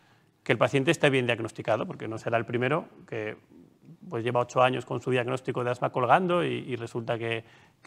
[0.43, 3.37] que el paciente esté bien diagnosticado, porque no será el primero que
[4.09, 7.43] pues, lleva ocho años con su diagnóstico de asma colgando y, resulta que,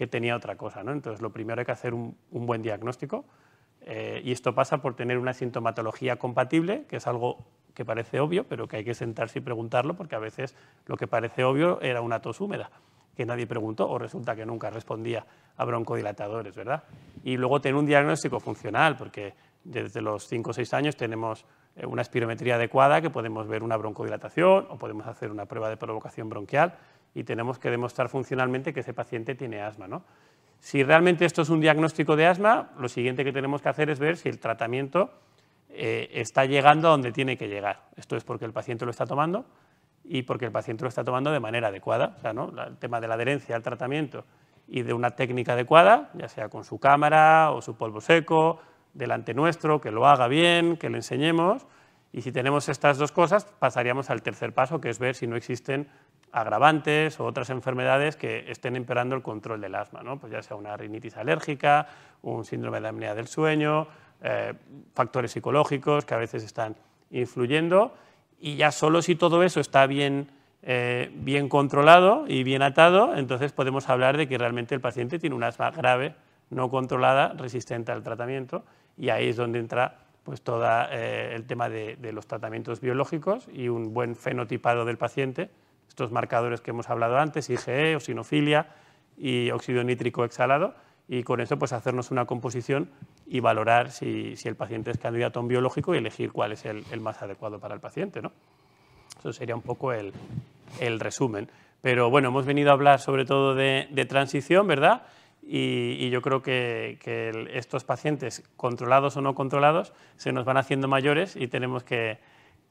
[0.09, 0.85] tenía otra cosa.
[0.85, 0.93] ¿no?
[0.93, 3.25] Entonces, lo primero hay que hacer un buen diagnóstico.
[3.83, 7.39] Eh, y esto pasa por tener una sintomatología compatible, que es algo
[7.75, 10.55] que parece obvio, pero que hay que sentarse y preguntarlo, porque a veces
[10.87, 12.71] lo que parece obvio era una tos húmeda,
[13.17, 15.25] que nadie preguntó o resulta que nunca respondía
[15.57, 16.85] a broncodilatadores, ¿verdad?
[17.25, 21.45] Y luego tener un diagnóstico funcional, porque desde los 5 o 6 años tenemos
[21.77, 25.77] eh, una espirometría adecuada, que podemos ver una broncodilatación o podemos hacer una prueba de
[25.77, 26.75] provocación bronquial
[27.15, 30.05] y tenemos que demostrar funcionalmente que ese paciente tiene asma, ¿no?
[30.61, 33.99] Si realmente esto es un diagnóstico de asma, lo siguiente que tenemos que hacer es
[33.99, 35.11] ver si el tratamiento
[35.71, 37.89] eh, está llegando a donde tiene que llegar.
[37.97, 39.47] Esto es porque el paciente lo está tomando
[40.05, 42.15] y porque el paciente lo está tomando de manera adecuada.
[42.17, 42.53] O sea, ¿no?
[42.67, 44.25] El tema de la adherencia al tratamiento
[44.69, 48.61] y de una técnica adecuada, ya sea con su cámara o su polvo seco,
[48.93, 51.67] delante nuestro, que lo haga bien, que le enseñemos.
[52.13, 55.37] Y si tenemos estas dos cosas, pasaríamos al tercer paso, que es ver si no
[55.37, 55.89] existen
[56.33, 60.19] agravantes o otras enfermedades que estén empeorando el control del asma, ¿no?
[60.19, 61.89] pues ya sea una rinitis alérgica,
[62.23, 63.89] un síndrome de apnea del sueño,
[64.23, 64.55] eh,
[64.95, 66.77] factores psicológicos que a veces están
[67.11, 67.95] influyendo
[68.39, 70.29] y ya solo si todo eso está bien,
[70.63, 75.37] eh, bien controlado y bien atado, entonces podemos hablar de que realmente el paciente tiene
[75.37, 76.15] un asma grave,
[76.51, 78.65] no controlada, resistente al tratamiento
[78.97, 83.49] y ahí es donde entra pues todo eh, el tema de, de, los tratamientos biológicos
[83.53, 85.51] y un buen fenotipado del paciente,
[85.91, 88.69] estos marcadores que hemos hablado antes, IgE, osinofilia
[89.19, 90.73] y óxido nítrico exhalado,
[91.09, 92.89] y con eso pues hacernos una composición
[93.27, 96.65] y valorar si, si el paciente es candidato a un biológico y elegir cuál es
[96.65, 98.23] el, más adecuado para el paciente.
[98.23, 98.31] ¿no?
[99.19, 100.13] Eso sería un poco el,
[100.79, 101.51] el, resumen.
[101.83, 105.03] Pero bueno, hemos venido a hablar sobre todo de, transición, ¿verdad?
[105.43, 110.59] Y, y, yo creo que, que estos pacientes, controlados o no controlados, se nos van
[110.59, 112.19] haciendo mayores y tenemos que,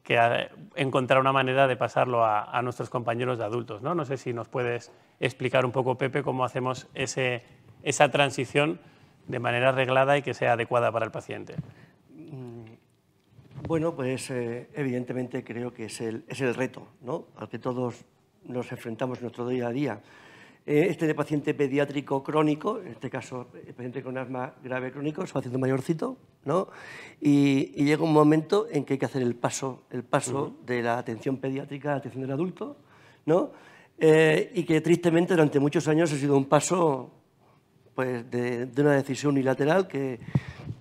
[0.03, 3.81] que encontrar una manera de pasarlo a, nuestros compañeros de adultos.
[3.81, 3.95] ¿no?
[3.95, 7.43] no sé si nos puedes explicar un poco, Pepe, cómo hacemos ese,
[7.83, 8.79] esa transición
[9.27, 11.55] de manera reglada y que sea adecuada para el paciente.
[12.09, 12.65] Mm,
[13.67, 17.27] bueno, pues eh, evidentemente creo que es el, es el reto ¿no?
[17.37, 18.05] al que todos
[18.45, 20.01] nos enfrentamos en nuestro día a día.
[20.69, 25.33] Eh, este paciente pediátrico crónico, en este caso el paciente con asma grave crónico, se
[25.33, 26.67] va haciendo mayorcito, ¿no?
[27.19, 30.49] Y, y, llega un momento en que hay que hacer el paso, el paso uh
[30.49, 30.65] -huh.
[30.67, 32.77] de la atención pediátrica a la atención del adulto,
[33.25, 33.49] ¿no?
[33.97, 37.09] Eh, y que tristemente durante muchos años ha sido un paso
[37.95, 40.19] pues, de, de, una decisión unilateral que,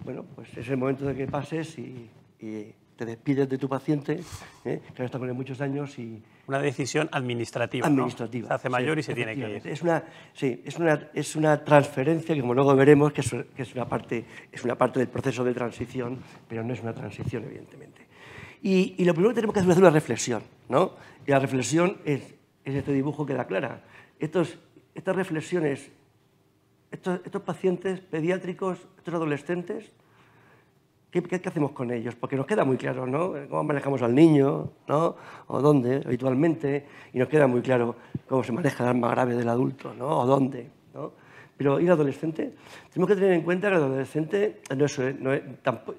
[0.05, 4.21] bueno, pues es el momento de que pases y, y te despides de tu paciente,
[4.65, 4.81] ¿eh?
[4.93, 6.21] que ha estado con él muchos años y...
[6.49, 8.49] Una decisión administrativa, Administrativa.
[8.49, 8.49] ¿no?
[8.49, 9.69] Se hace mayor sí, y se tiene que ir.
[9.69, 13.63] Es una, sí, es una, es una transferencia que, como luego veremos, que es, que
[13.63, 17.45] es, una parte, es una parte del proceso de transición, pero no es una transición,
[17.45, 18.05] evidentemente.
[18.63, 20.97] Y, y lo primero que tenemos que hacer es una reflexión, ¿no?
[21.25, 22.35] Y la reflexión es,
[22.65, 23.85] es este dibujo que da clara.
[24.19, 24.59] Estos,
[24.97, 25.89] estas reflexiones,
[26.91, 29.93] estos, estos pacientes pediátricos, estos adolescentes,
[31.11, 32.15] ¿Qué, ¿qué, ¿qué, hacemos con ellos?
[32.17, 33.33] Porque nos queda muy claro, ¿no?
[33.49, 35.17] Cómo manejamos al niño, ¿no?
[35.47, 37.97] O dónde, habitualmente, y nos queda muy claro
[38.29, 40.07] cómo se maneja el alma grave del adulto, ¿no?
[40.07, 41.13] O dónde, ¿no?
[41.57, 42.53] Pero ¿y el adolescente?
[42.93, 44.99] Tenemos que tener en cuenta que el adolescente no es,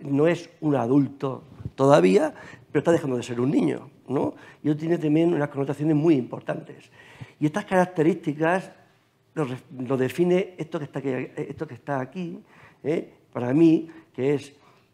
[0.02, 1.43] no es, un adulto
[1.74, 2.34] todavía,
[2.72, 4.36] pero está dejando de ser un niño, ¿no?
[4.63, 6.91] Y eso tiene también unas connotaciones muy importantes.
[7.39, 8.72] Y estas características
[9.34, 12.39] lo, define esto que está esto que está aquí
[12.84, 13.12] ¿eh?
[13.32, 14.54] para mí, que es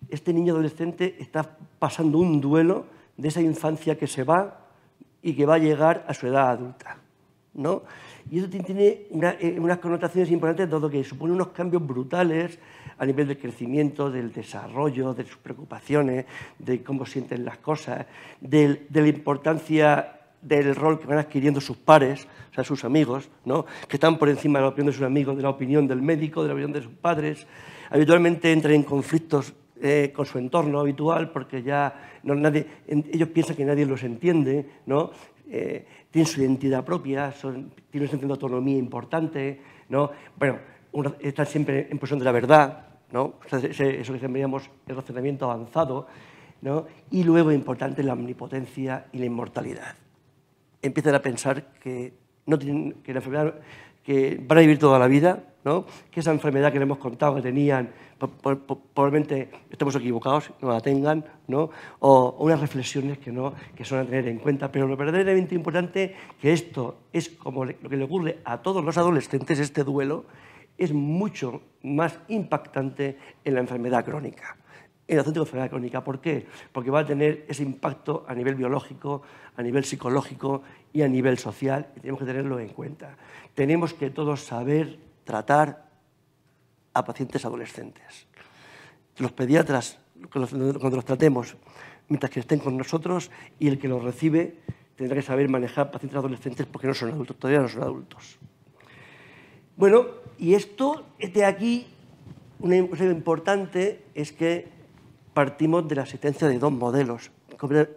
[0.09, 2.85] este niño adolescente está pasando un duelo
[3.17, 4.59] de esa infancia que se va
[5.21, 6.97] y que va a llegar a su edad adulta.
[7.55, 7.83] ¿no?
[8.29, 12.59] Y eso tiene una, eh, unas connotaciones importantes, dado que supone unos cambios brutales
[12.97, 16.25] a nivel del crecimiento, del desarrollo, de sus preocupaciones,
[16.59, 18.05] de cómo sienten las cosas,
[18.41, 23.29] de, de la importancia del rol que van adquiriendo sus pares, o sea, sus amigos,
[23.45, 23.65] ¿no?
[23.87, 26.43] que están por encima de la opinión de sus amigos, de la opinión del médico,
[26.43, 27.47] de la opinión de sus padres.
[27.89, 33.55] Habitualmente entran en conflictos eh, con su entorno habitual, porque ya no, nadie, ellos piensan
[33.55, 35.11] que nadie los entiende, ¿no?
[35.49, 39.59] Eh, tienen su identidad propia, son, tienen un sentido de autonomía importante,
[39.89, 40.11] ¿no?
[40.37, 40.59] Bueno,
[40.93, 43.35] una, están siempre en posición de la verdad, ¿no?
[43.51, 46.07] eso que llamaríamos el razonamiento avanzado,
[46.61, 46.85] ¿no?
[47.11, 49.95] Y luego, importante, la omnipotencia y la inmortalidad.
[50.81, 52.13] Empiezan a pensar que,
[52.45, 53.55] no tienen, que la enfermedad
[54.05, 55.85] que van a vivir toda la vida, ¿no?
[56.11, 61.25] que esa enfermedad que les hemos contado que tenían, probablemente estemos equivocados, no la tengan,
[61.47, 61.69] ¿no?
[61.99, 64.71] o, unas reflexiones que, no, que son a tener en cuenta.
[64.71, 68.97] Pero lo verdaderamente importante que esto es como lo que le ocurre a todos los
[68.97, 70.25] adolescentes, este duelo,
[70.77, 74.57] es mucho más impactante en la enfermedad crónica
[75.07, 76.03] en la enfermedad crónica.
[76.03, 76.45] ¿Por qué?
[76.71, 79.21] Porque va a tener ese impacto a nivel biológico,
[79.55, 83.17] a nivel psicológico y a nivel social, y tenemos que tenerlo en cuenta.
[83.53, 85.84] Tenemos que todos saber tratar
[86.95, 88.25] a pacientes adolescentes.
[89.17, 89.99] Los pediatras,
[90.31, 91.55] cuando los tratemos,
[92.09, 93.29] mientras que estén con nosotros,
[93.59, 94.55] y el que los recibe
[94.95, 98.39] tendrá que saber manejar pacientes adolescentes porque no son adultos, todavía no son adultos.
[99.75, 100.07] Bueno,
[100.39, 101.85] y esto, de aquí,
[102.59, 104.67] una cosa importante es que
[105.33, 107.29] partimos de la existencia de dos modelos,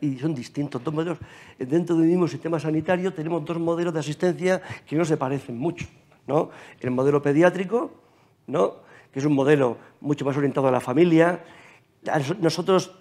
[0.01, 1.19] y son distintos, dos modelos.
[1.59, 5.87] Dentro del mismo sistema sanitario tenemos dos modelos de asistencia que no se parecen mucho.
[6.29, 6.51] ¿no?
[6.79, 7.91] El modelo pediátrico,
[8.47, 8.88] ¿no?
[9.13, 11.43] Que es un modelo mucho más orientado a la familia.
[12.41, 12.93] Nosotros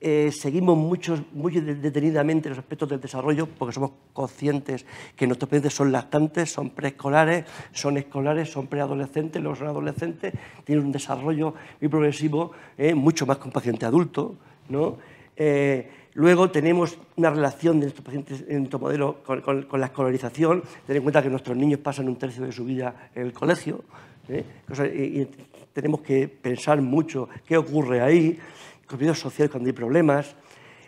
[0.00, 4.84] eh, seguimos mucho, muy detenidamente los aspectos del desarrollo porque somos conscientes
[5.16, 10.84] que nuestros pacientes son lactantes, son preescolares, son escolares, son preadolescentes, luego son adolescentes, tienen
[10.84, 14.36] un desarrollo muy progresivo, eh, mucho más que un paciente adulto.
[14.68, 14.98] ¿no?
[15.36, 20.62] Eh, Luego tenemos una relación de nuestros pacientes en nuestro modelo con, la escolarización.
[20.86, 23.82] Ten en cuenta que nuestros niños pasan un tercio de su vida en el colegio.
[24.28, 25.26] ¿Eh?
[25.72, 28.38] tenemos que pensar mucho qué ocurre ahí,
[28.86, 30.34] con sociales cuando hay problemas.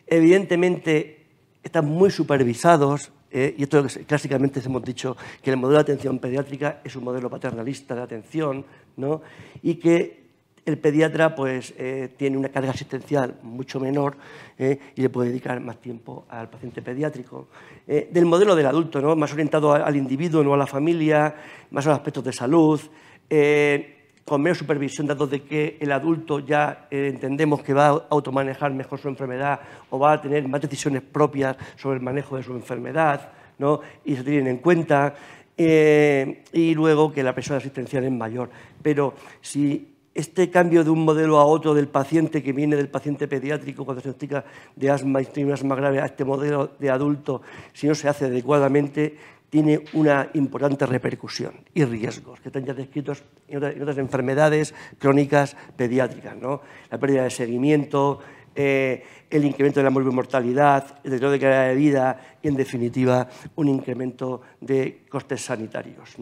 [0.07, 1.25] Evidentemente,
[1.63, 3.13] están muy supervisados.
[3.31, 3.55] ¿eh?
[3.59, 7.95] y esto clásicamente hemos dicho que el modelo de atención pediátrica es un modelo paternalista
[7.95, 8.65] de atención,
[8.97, 9.23] ¿no?
[9.63, 10.25] y que
[10.65, 14.17] el pediatra pues, eh, tiene una carga asistencial mucho menor
[14.59, 17.47] y le puede dedicar más tiempo al paciente pediátrico.
[17.87, 19.15] Del modelo del adulto, ¿no?
[19.15, 21.37] más orientado al individuo, no a la familia,
[21.71, 22.81] más a los aspectos de salud,
[23.29, 28.99] con menos supervisión, dado de que el adulto ya entendemos que va a automanejar mejor
[28.99, 29.61] su enfermedad
[29.91, 33.81] o va a tener más decisiones propias sobre el manejo de su enfermedad, ¿no?
[34.05, 35.15] y se tienen en cuenta.
[35.57, 38.51] y luego que la presión asistencial es mayor.
[38.83, 43.29] Pero si este cambio de un modelo a otro del paciente que viene del paciente
[43.29, 46.89] pediátrico cuando se diagnostica de asma y tiene un asma grave a este modelo de
[46.89, 47.43] adulto,
[47.75, 49.17] si no se hace adecuadamente,
[49.51, 56.37] tiene una importante repercusión y riesgos que están ya descritos en otras, enfermedades crónicas pediátricas.
[56.37, 56.61] ¿no?
[56.91, 58.21] La pérdida de seguimiento,
[58.55, 63.29] eh, el incremento de la mortalidad, el deterioro de calidad de vida y, en definitiva,
[63.55, 66.17] un incremento de costes sanitarios.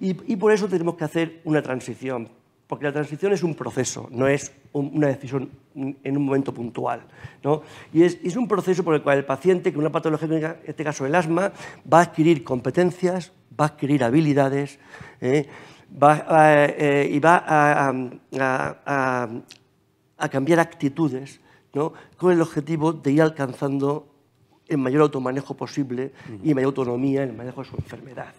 [0.00, 2.28] y por eso tenemos que hacer una transición
[2.74, 7.02] porque la transición es un proceso, no es una decisión en un momento puntual.
[7.44, 7.62] ¿no?
[7.92, 10.26] Y es, un proceso por el cual el paciente con una patología,
[10.60, 11.52] en este caso el asma,
[11.90, 14.80] va a adquirir competencias, va a adquirir habilidades
[15.20, 15.46] ¿eh?
[16.02, 16.26] va
[16.66, 19.28] eh, y va a,
[20.28, 21.40] cambiar actitudes
[21.74, 21.92] ¿no?
[22.16, 24.08] con el objetivo de ir alcanzando
[24.66, 28.34] el mayor automanejo posible y mayor autonomía en el manejo de su enfermedad.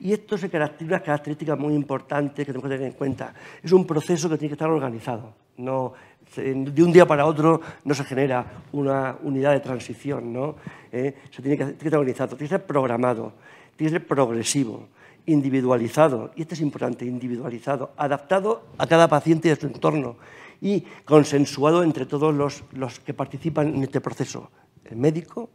[0.00, 3.34] Y esto se caracteriza unas características muy importantes que tenemos que tener en cuenta.
[3.62, 5.34] Es un proceso que tiene que estar organizado.
[5.56, 10.32] De un día para otro no se genera una unidad de transición.
[10.32, 10.56] ¿no?
[10.90, 13.32] Eh, se tiene que, estar organizado, tiene que ser programado,
[13.76, 14.88] tiene que ser progresivo,
[15.26, 16.30] individualizado.
[16.36, 20.16] Y esto es importante, individualizado, adaptado a cada paciente y a su entorno
[20.60, 24.48] y consensuado entre todos los que participan en este proceso,
[24.84, 25.50] el médico,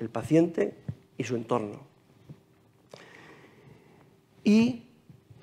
[0.00, 0.74] el paciente
[1.16, 1.93] y su entorno.
[4.44, 4.84] Y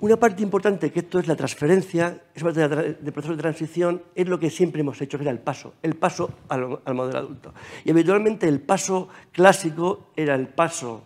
[0.02, 4.26] una parte importante, que esto es la transferencia, esa parte del proceso de transición, es
[4.26, 7.54] lo que siempre hemos hecho, que era el paso, el paso al, modelo adulto.
[7.84, 11.04] Y habitualmente el paso clásico era el paso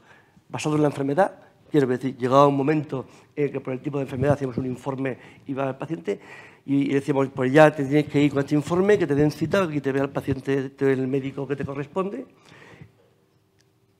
[0.48, 1.32] basado en la enfermedad,
[1.70, 5.18] quiero decir, llegaba un momento en que por el tipo de enfermedad hacíamos un informe,
[5.46, 6.18] iba al paciente,
[6.64, 9.68] y decíamos, pues ya te tienes que ir con este informe, que te den cita,
[9.68, 12.26] que te vea el paciente, el médico que te corresponde.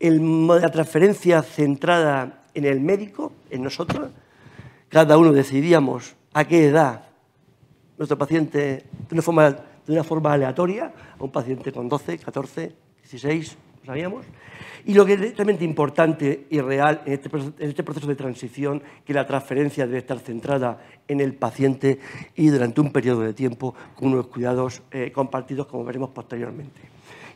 [0.00, 4.10] La transferencia centrada en el médico, en nosotros,
[4.88, 7.04] cada uno decidíamos a qué edad
[7.98, 8.58] nuestro paciente,
[9.08, 14.24] de una forma, de una forma aleatoria, a un paciente con 12, 14, 16, sabíamos.
[14.86, 18.82] Y lo que es realmente importante y real en este, en este, proceso de transición,
[19.04, 21.98] que la transferencia debe estar centrada en el paciente
[22.34, 26.80] y durante un periodo de tiempo con unos cuidados eh, compartidos, como veremos posteriormente.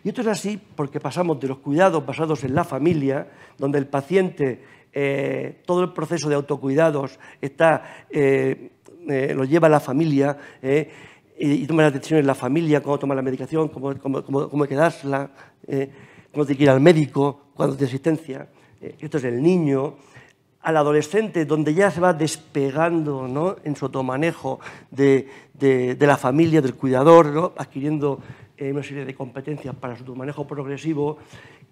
[0.03, 3.29] Y esto es así porque pasamos de los cuidados basados en la familia,
[3.59, 8.71] donde el paciente eh, todo el proceso de autocuidados está, eh,
[9.09, 10.37] eh, lo lleva la familia
[11.39, 14.75] y, toma las decisiones la familia, cómo toma la medicación, cómo, cómo, cómo, hay que
[14.75, 15.31] dársela,
[16.33, 18.49] cómo tiene que ir al médico, cuándo tiene asistencia.
[18.81, 19.95] esto es el niño.
[20.63, 23.57] Al adolescente, donde ya se va despegando ¿no?
[23.65, 27.53] en su automanejo de, de, de la familia, del cuidador, ¿no?
[27.57, 28.21] adquiriendo
[28.61, 31.17] una serie de competencias para su manejo progresivo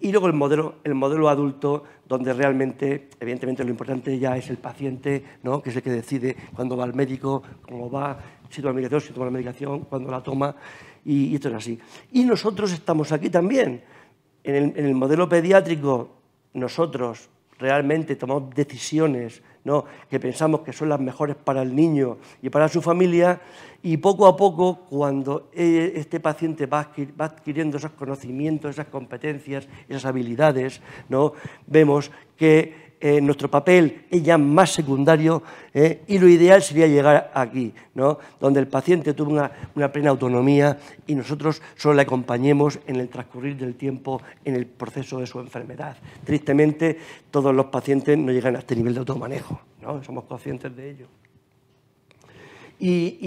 [0.01, 4.57] y luego el modelo, el modelo adulto, donde realmente, evidentemente, lo importante ya es el
[4.57, 5.61] paciente, ¿no?
[5.61, 8.17] que es el que decide cuándo va al médico, cómo va,
[8.49, 10.55] si toma medicación, si toma la medicación, cuándo la toma,
[11.05, 11.79] y, esto es así.
[12.13, 13.81] Y nosotros estamos aquí también.
[14.43, 16.09] En el, en el modelo pediátrico,
[16.53, 19.85] nosotros realmente tomamos decisiones ¿no?
[20.09, 23.41] que pensamos que son las mejores para el niño y para su familia,
[23.81, 30.05] y poco a poco, cuando e, este paciente va adquiriendo esos conocimientos, esas competencias, esas
[30.05, 31.33] habilidades, ¿no?
[31.67, 35.41] vemos que eh, nuestro papel es ya más secundario
[35.73, 38.19] eh, y lo ideal sería llegar aquí, ¿no?
[38.41, 43.07] donde el paciente tuvo una, una, plena autonomía y nosotros solo le acompañemos en el
[43.07, 45.95] transcurrir del tiempo en el proceso de su enfermedad.
[46.25, 46.99] Tristemente,
[47.31, 50.03] todos los pacientes no llegan a este nivel de automanejo, ¿no?
[50.03, 51.07] somos conscientes de ello.
[52.81, 53.17] Y,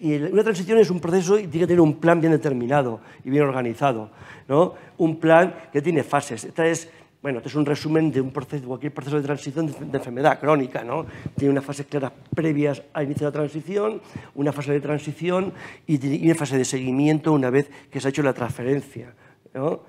[0.00, 3.30] y, una transición es un proceso y tiene que tener un plan bien determinado y
[3.30, 4.10] bien organizado.
[4.48, 4.74] ¿no?
[4.98, 6.44] Un plan que tiene fases.
[6.44, 6.90] Esta es
[7.22, 10.82] bueno, este es un resumen de un proceso, cualquier proceso de transición de, enfermedad crónica,
[10.82, 11.04] ¿no?
[11.36, 14.00] Tiene unas fases claras previas al inicio de la transición,
[14.34, 15.52] una fase de transición
[15.86, 19.12] y, una fase de seguimiento una vez que se ha hecho la transferencia,
[19.52, 19.80] ¿no?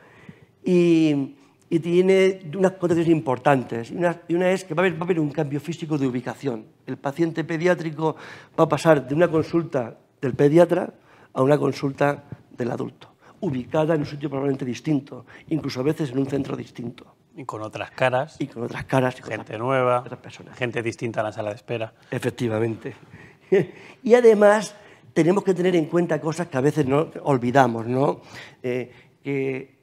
[0.64, 1.38] Y,
[1.82, 3.92] tiene unas condiciones importantes.
[3.92, 6.66] Y una, es que va a haber un cambio físico de ubicación.
[6.86, 8.18] El paciente pediátrico
[8.60, 10.94] va a pasar de una consulta del pediatra
[11.32, 12.26] a una consulta
[12.58, 17.21] del adulto, ubicada en un sitio probablemente distinto, incluso a veces en un centro distinto.
[17.36, 18.36] Y con otras caras.
[18.40, 19.18] Y con otras caras.
[19.20, 20.58] Y gente nueva, personas.
[20.58, 21.94] gente distinta a la sala de espera.
[22.12, 22.96] Efectivamente.
[24.04, 24.76] y además
[25.14, 28.22] tenemos que tener en cuenta cosas que a veces no olvidamos, ¿no?
[28.64, 28.92] Eh,
[29.24, 29.76] que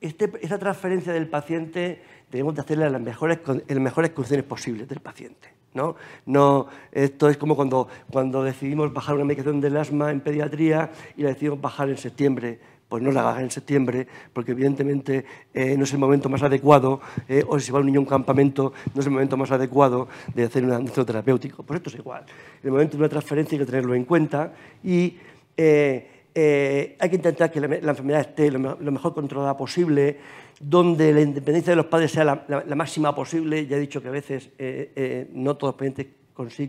[0.00, 4.44] este, esta transferencia del paciente tenemos que hacerla en las mejores, en las mejores condiciones
[4.44, 5.54] posibles del paciente.
[5.74, 5.94] ¿no?
[6.24, 11.22] No, esto es como cuando, cuando decidimos bajar una medicación del asma en pediatría y
[11.22, 12.58] la decidimos bajar en septiembre
[12.88, 17.00] pues no la haga en septiembre, porque evidentemente eh, no es el momento más adecuado,
[17.28, 20.08] eh, o si va un niño a un campamento, no es el momento más adecuado
[20.34, 21.62] de hacer un anuncio terapéutico.
[21.62, 22.24] Pues esto es igual.
[22.62, 24.52] En el momento de una transferencia hay que tenerlo en cuenta
[24.84, 25.16] y
[25.56, 30.18] eh, hay que intentar que la, enfermedad esté lo, mejor controlada posible,
[30.60, 33.66] donde la independencia de los padres sea la, máxima posible.
[33.66, 34.50] Ya he dicho que a veces
[35.32, 36.06] no todos los pacientes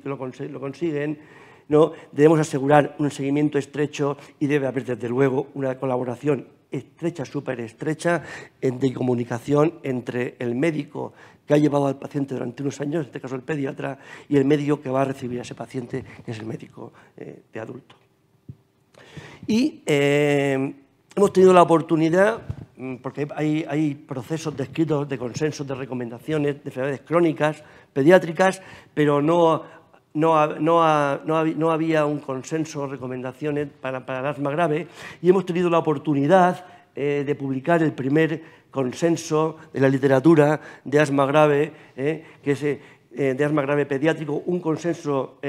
[0.05, 0.17] lo,
[0.49, 1.19] lo consiguen
[1.69, 1.91] ¿no?
[2.11, 8.23] Debemos asegurar un seguimiento estrecho y debe haber, desde luego, una colaboración estrecha, súper estrecha,
[8.61, 11.13] de comunicación entre el médico
[11.45, 13.97] que ha llevado al paciente durante unos años, en este caso el pediatra,
[14.27, 17.43] y el médico que va a recibir a ese paciente, que es el médico eh,
[17.53, 17.95] de adulto.
[19.47, 20.73] Y eh,
[21.15, 22.41] hemos tenido la oportunidad,
[22.75, 27.63] mm, porque hay, hay procesos descritos de consensos, de recomendaciones de enfermedades crónicas,
[27.93, 28.61] pediátricas,
[28.93, 29.63] pero no
[30.17, 34.87] no, había un consenso o recomendaciones para, el asma grave
[35.21, 38.41] y hemos tenido la oportunidad eh, de publicar el primer
[38.71, 42.79] consenso de la literatura de asma grave, eh, que es eh,
[43.11, 45.39] de asma grave pediátrico, un consenso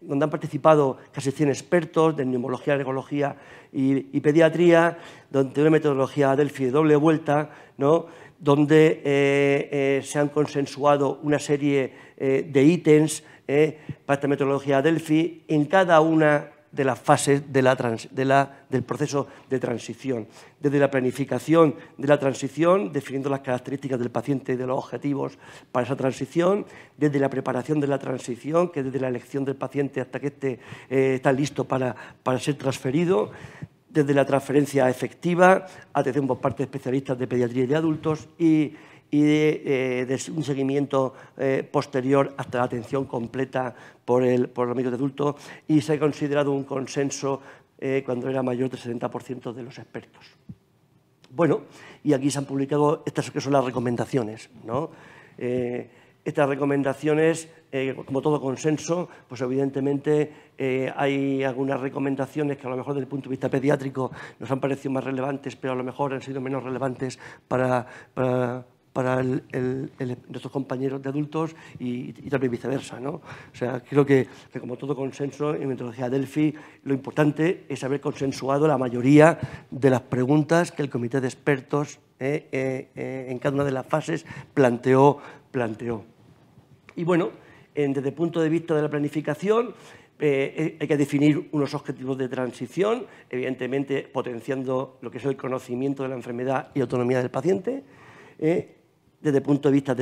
[0.00, 3.36] donde han participado casi 100 expertos de neumología, alergología
[3.72, 4.98] y, pediatría,
[5.30, 8.06] donde una metodología Delphi de doble vuelta, ¿no?
[8.38, 16.00] donde se han consensuado una serie de ítems eh, para esta metodología Delphi en cada
[16.00, 20.26] una de las fases del proceso de transición.
[20.58, 25.38] Desde la planificación de la transición, definiendo las características del paciente y de los objetivos
[25.70, 26.66] para esa transición,
[26.96, 30.58] desde la preparación de la transición, que desde la elección del paciente hasta que esté,
[30.90, 33.30] eh, está listo para, para ser transferido,
[33.88, 38.74] desde la transferencia efectiva, atención por parte de especialistas de pediatría y de adultos y
[39.14, 43.72] y de, eh, un seguimiento eh, posterior hasta la atención completa
[44.04, 45.36] por el, por el médico de adulto
[45.68, 47.40] y se ha considerado un consenso
[47.78, 50.26] eh, cuando era mayor del 70% de los expertos.
[51.30, 51.60] Bueno,
[52.02, 54.50] y aquí se han publicado estas que son las recomendaciones.
[54.64, 54.90] ¿no?
[55.36, 57.48] estas recomendaciones,
[58.06, 60.52] como todo consenso, pues evidentemente
[60.96, 64.60] hay algunas recomendaciones que a lo mejor desde el punto de vista pediátrico nos han
[64.60, 67.84] parecido más relevantes, pero a lo mejor han sido menos relevantes para
[68.14, 68.64] para
[68.94, 73.00] nuestros compañeros de adultos y, también viceversa.
[73.00, 73.10] ¿no?
[73.10, 74.28] O sea, creo que,
[74.60, 79.38] como todo consenso en metodología Delphi, lo importante es haber consensuado la mayoría
[79.70, 83.72] de las preguntas que el comité de expertos eh, eh, eh, en cada una de
[83.72, 85.18] las fases planteó.
[85.50, 86.04] planteó.
[86.96, 87.30] Y bueno,
[87.74, 89.74] desde el punto de vista de la planificación,
[90.16, 96.08] hay que definir unos objetivos de transición, evidentemente potenciando lo que es el conocimiento de
[96.08, 97.82] la enfermedad y autonomía del paciente
[99.24, 99.96] desde el punto de vista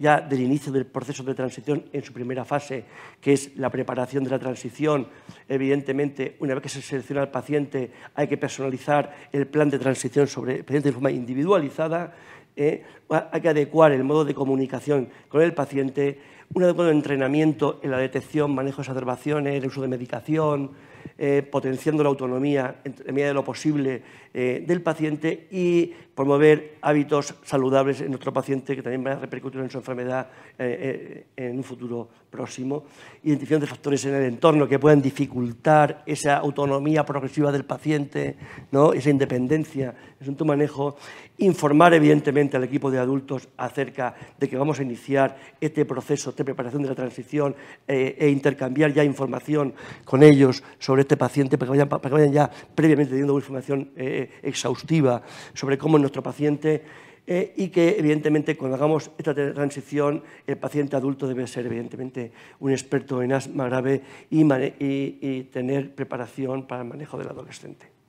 [0.00, 2.84] ya del inicio del proceso de transición en su primera fase,
[3.20, 5.06] que es la preparación de la transición.
[5.48, 10.26] Evidentemente, una vez que se selecciona al paciente, hay que personalizar el plan de transición
[10.26, 12.16] sobre el paciente de forma individualizada.
[12.56, 12.82] ¿eh?
[13.08, 16.18] hay que adecuar el modo de comunicación con el paciente,
[16.52, 20.72] un adecuado entrenamiento en la detección, manejo de exacerbaciones, el uso de medicación,
[21.18, 24.02] eh, potenciando la autonomía en, medida de lo posible
[24.34, 29.60] eh, del paciente y promover hábitos saludables en nuestro paciente que también van a repercutir
[29.60, 30.28] en su enfermedad
[30.58, 32.84] eh, en un futuro próximo.
[33.22, 38.36] Identificación de factores en el entorno que puedan dificultar esa autonomía progresiva del paciente,
[38.70, 38.92] ¿no?
[38.92, 39.94] esa independencia
[40.24, 40.96] su manejo.
[41.38, 46.44] Informar, evidentemente, al equipo de adultos acerca de que vamos a iniciar este proceso de
[46.44, 47.54] preparación de la transición
[47.86, 53.36] e intercambiar ya información con ellos sobre este paciente para que vayan, ya previamente teniendo
[53.36, 55.22] información eh, exhaustiva
[55.54, 56.82] sobre cómo es nuestro paciente
[57.26, 62.72] eh, y que evidentemente cuando hagamos esta transición el paciente adulto debe ser evidentemente un
[62.72, 68.01] experto en asma grave y, tener preparación para el manejo del adolescente.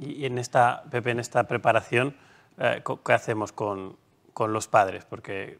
[0.00, 2.14] Y en esta, Pepe, en esta preparación,
[2.58, 3.96] eh, ¿qué hacemos con,
[4.32, 5.58] con los padres, porque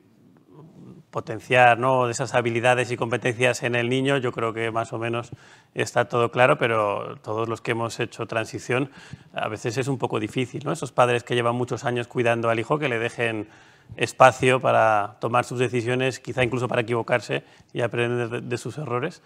[1.11, 2.09] potenciar ¿no?
[2.09, 5.31] esas habilidades y competencias en el niño, yo creo que más o menos
[5.75, 8.91] está todo claro, pero todos los que hemos hecho transición,
[9.33, 10.73] a veces es un poco difícil, ¿no?
[10.73, 13.49] Esos padres que llevan muchos años cuidando al hijo, que le dejen
[13.97, 19.23] espacio para tomar sus decisiones, quizá incluso para equivocarse y aprender de, de sus errores.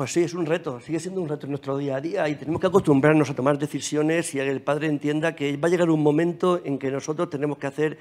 [0.00, 2.34] Pues sí, es un reto, sigue siendo un reto en nuestro día a día y
[2.34, 5.90] tenemos que acostumbrarnos a tomar decisiones y que el padre entienda que va a llegar
[5.90, 7.98] un momento en que nosotros tenemos que hacer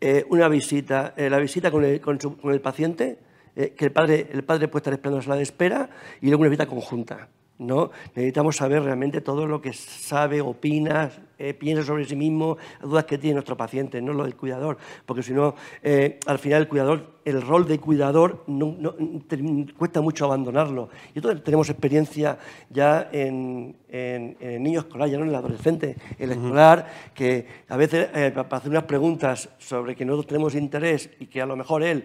[0.00, 3.18] eh, una visita, eh, la visita con el, con su- con el paciente,
[3.54, 5.90] eh, que el padre, el padre puede estar esperando en la sala de espera
[6.22, 7.28] y luego una visita conjunta.
[7.66, 7.90] ¿No?
[8.14, 13.04] Necesitamos saber realmente todo lo que sabe, opina, eh, piensa sobre sí mismo, las dudas
[13.04, 16.68] que tiene nuestro paciente, no lo del cuidador, porque si no, eh, al final el
[16.68, 18.94] cuidador, el rol de cuidador no- no-
[19.26, 19.38] te-
[19.76, 20.88] cuesta mucho abandonarlo.
[21.14, 22.38] Y entonces tenemos experiencia
[22.70, 27.46] ya en, en- en el niño escolar, ya no en el adolescente, el escolar, que
[27.68, 31.46] a veces eh, para hacer unas preguntas sobre que nosotros tenemos interés y que a
[31.46, 32.04] lo mejor él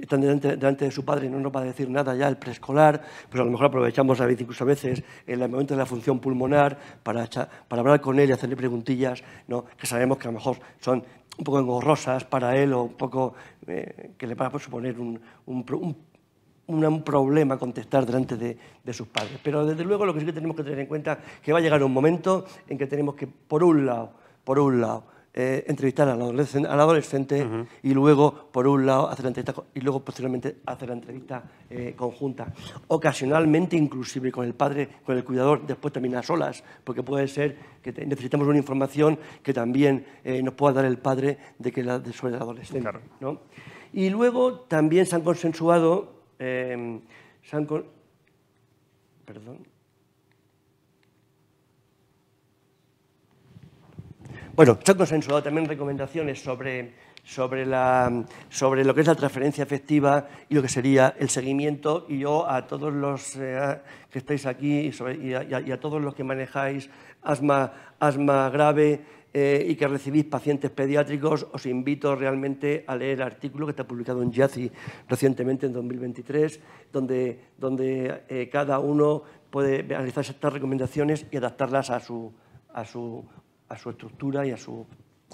[0.00, 3.02] están delante, de su padre y no nos va a decir nada ya el preescolar,
[3.28, 5.86] pues a lo mejor aprovechamos a veces, incluso a veces en el momento de la
[5.86, 7.26] función pulmonar para,
[7.68, 9.64] para hablar con él y hacerle preguntillas ¿no?
[9.76, 11.04] que sabemos que a lo mejor son
[11.38, 13.34] un poco engorrosas para él o un poco
[13.66, 15.64] eh, que le va a suponer un, un
[16.66, 19.38] un problema contestar delante de, de sus padres.
[19.42, 21.58] Pero desde luego lo que sí que tenemos que tener en cuenta es que va
[21.58, 24.12] a llegar un momento en que tenemos que, por un lado,
[24.44, 25.04] por un lado,
[25.34, 27.46] eh, entrevistar al adolescente, al adolescente
[27.82, 31.94] y luego, por un lado, hacer la entrevista y luego posteriormente hacer la entrevista eh,
[31.96, 32.52] conjunta.
[32.88, 37.56] Ocasionalmente, inclusive con el padre, con el cuidador, después también a solas, porque puede ser
[37.82, 41.98] que necesitamos una información que también eh, nos pueda dar el padre de que la,
[41.98, 42.82] de sobre el adolescente.
[42.82, 43.00] Claro.
[43.20, 43.40] ¿no?
[43.92, 47.84] Y luego también se han consensuado, se han con-
[49.24, 49.71] perdón.
[54.54, 56.92] Bueno, se han consensuado también recomendaciones sobre,
[57.24, 62.04] sobre, la, sobre lo que es la transferencia efectiva y lo que sería el seguimiento.
[62.06, 63.80] Y yo a todos los eh,
[64.10, 66.90] que estáis aquí y, a todos los que manejáis
[67.22, 69.00] asma, asma grave
[69.32, 73.84] eh, y que recibís pacientes pediátricos, os invito realmente a leer el artículo que está
[73.84, 74.70] publicado en YACI
[75.08, 76.60] recientemente, en 2023,
[76.92, 82.34] donde, donde eh, cada uno puede analizar estas recomendaciones y adaptarlas a su,
[82.74, 83.24] a su,
[83.72, 84.86] a su estructura y a su,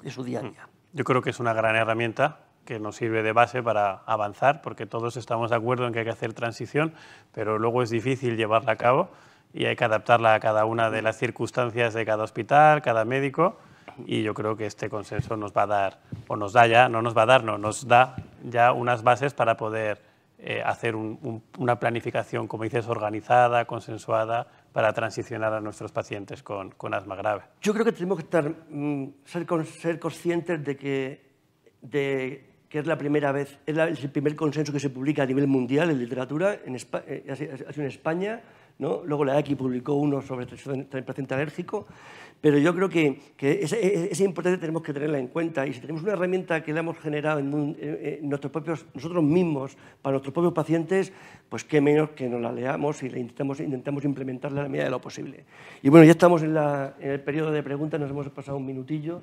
[0.05, 0.69] y su día a día.
[0.93, 4.87] Yo creo que es una gran herramienta que nos sirve de base para avanzar, porque
[4.87, 6.93] todos estamos de acuerdo en que hay que hacer transición,
[7.33, 9.09] pero luego es difícil llevarla a cabo
[9.55, 13.59] y hay que adaptarla a cada una de las circunstancias de cada hospital, cada médico,
[14.07, 17.03] y yo creo que este consenso nos va a dar, o nos da ya, no
[17.03, 20.03] nos va a dar, no, nos da ya unas bases para poder
[20.41, 24.47] eh, hacer un- un- una planificación, como dices, organizada, consensuada,
[24.79, 27.43] para transicionar a nuestros pacientes con, con asma grave.
[27.61, 31.21] Yo creo que tenemos que estar, mm, ser, ser conscientes de que,
[31.83, 35.49] de que es la primera vez, es, el primer consenso que se publica a nivel
[35.49, 38.41] mundial en literatura, en eh, ha ha sido en España,
[38.79, 39.03] ¿no?
[39.05, 41.87] luego la EQI publicó uno sobre paciente alérgico,
[42.41, 45.75] pero yo creo que, que es, es- es importante, tenemos que tenerla en cuenta y
[45.75, 49.25] si tenemos una herramienta que la hemos generado en, un- en- en nuestros propios, nosotros
[49.25, 51.13] mismos, para nuestros propios pacientes,
[51.49, 54.85] pues qué menos que nos la leamos y la intentamos, intentamos implementarla a la medida
[54.85, 55.45] de lo posible.
[55.83, 58.67] Y bueno, ya estamos en, la- en el periodo de preguntas, nos hemos pasado un
[58.67, 59.23] minutillo,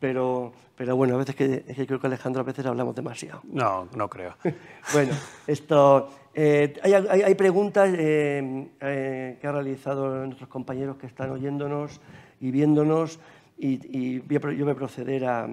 [0.00, 3.40] pero, pero bueno, a veces que, es que creo que Alejandro a veces hablamos demasiado.
[3.44, 4.34] No, no creo.
[4.92, 5.12] Bueno,
[5.46, 11.30] esto, eh, hay, hay- hay preguntas eh, eh, que han realizado nuestros compañeros que están
[11.30, 12.00] oyéndonos
[12.40, 13.18] y viéndonos
[13.58, 15.48] y, y voy a yo voy a proceder a,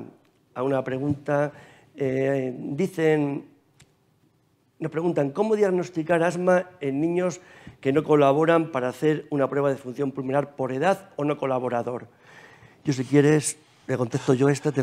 [0.54, 1.54] a una pregunta.
[1.96, 3.46] Eh, dicen,
[4.80, 7.40] nos preguntan, ¿cómo diagnosticar asma en niños
[7.80, 12.08] que no colaboran para hacer una prueba de función pulmonar por edad o no colaborador?
[12.84, 13.58] Yo si quieres,
[13.88, 14.74] le contesto yo esta,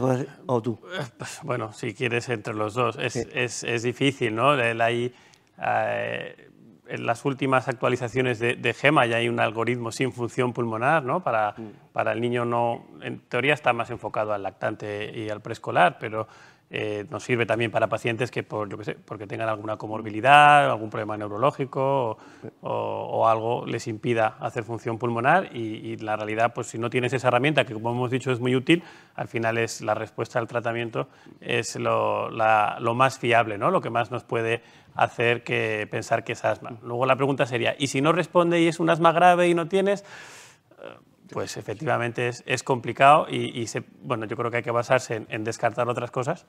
[0.47, 0.79] o tú.
[1.19, 2.97] Pues, Bueno, si quieres entre los dos.
[2.99, 4.55] Es, es, es difícil, ¿no?
[4.55, 5.13] El- Hay,
[5.63, 6.51] eh,
[6.91, 11.23] en las últimas actualizaciones de, de GEMA ya hay un algoritmo sin función pulmonar, ¿no?
[11.23, 11.55] Para,
[11.93, 12.85] para el niño no...
[13.01, 16.27] En teoría está más enfocado al lactante y al preescolar, pero
[16.73, 20.71] eh, nos sirve también para pacientes que por, yo qué sé, porque tengan alguna comorbilidad,
[20.71, 21.81] algún problema neurológico
[22.13, 22.19] o,
[22.63, 25.59] o- o algo les impida hacer función pulmonar y,
[25.91, 28.55] y la realidad, pues si no tienes esa herramienta, que como hemos dicho es muy
[28.55, 28.83] útil,
[29.17, 31.09] al final es la respuesta al tratamiento,
[31.41, 33.71] es lo, la- lo más fiable, ¿no?
[33.71, 34.63] lo que más nos puede
[34.95, 36.73] hacer que pensar que es asma.
[36.83, 39.67] Luego la pregunta sería, ¿y si no responde y es un asma grave y no
[39.69, 40.05] tienes?
[41.33, 45.17] Pues efectivamente es, es complicado y, y se- bueno, yo creo que hay que basarse
[45.17, 46.47] en, en descartar otras cosas,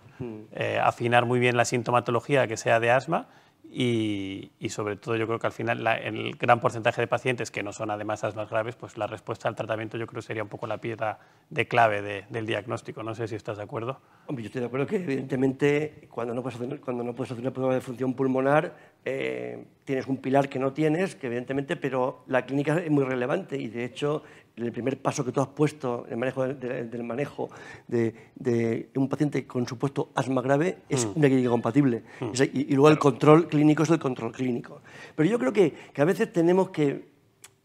[0.53, 3.27] eh, afinar muy bien la sintomatología que sea de asma
[3.73, 7.71] y, sobre todo yo creo que al final el gran porcentaje de pacientes que no
[7.71, 10.67] son además las más graves, pues la respuesta al tratamiento yo creo sería un poco
[10.67, 11.19] la piedra
[11.49, 13.01] de clave del diagnóstico.
[13.01, 14.01] No sé si estás de acuerdo.
[14.27, 17.43] Hombre, yo estoy de acuerdo que evidentemente cuando no puedes hacer, cuando no puedes hacer
[17.43, 18.75] una prueba de función pulmonar
[19.05, 23.57] eh, tienes un pilar que no tienes, que evidentemente, pero la clínica es muy relevante
[23.57, 24.23] y de hecho
[24.55, 27.49] el primer paso que tú has puesto en el manejo del manejo
[27.87, 31.11] de, un paciente con supuesto asma grave es mm.
[31.15, 32.03] una clínica compatible.
[32.19, 32.31] Mm.
[32.53, 34.81] Y, luego el control clínico es el control clínico.
[35.15, 37.09] Pero yo creo que, que a veces tenemos que...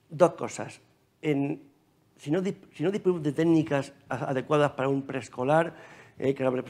[0.09, 0.81] Dos cosas.
[1.21, 1.61] En,
[2.17, 5.75] si, no, si no disponemos de técnicas adecuadas para un preescolar,
[6.19, 6.63] eh, que ahora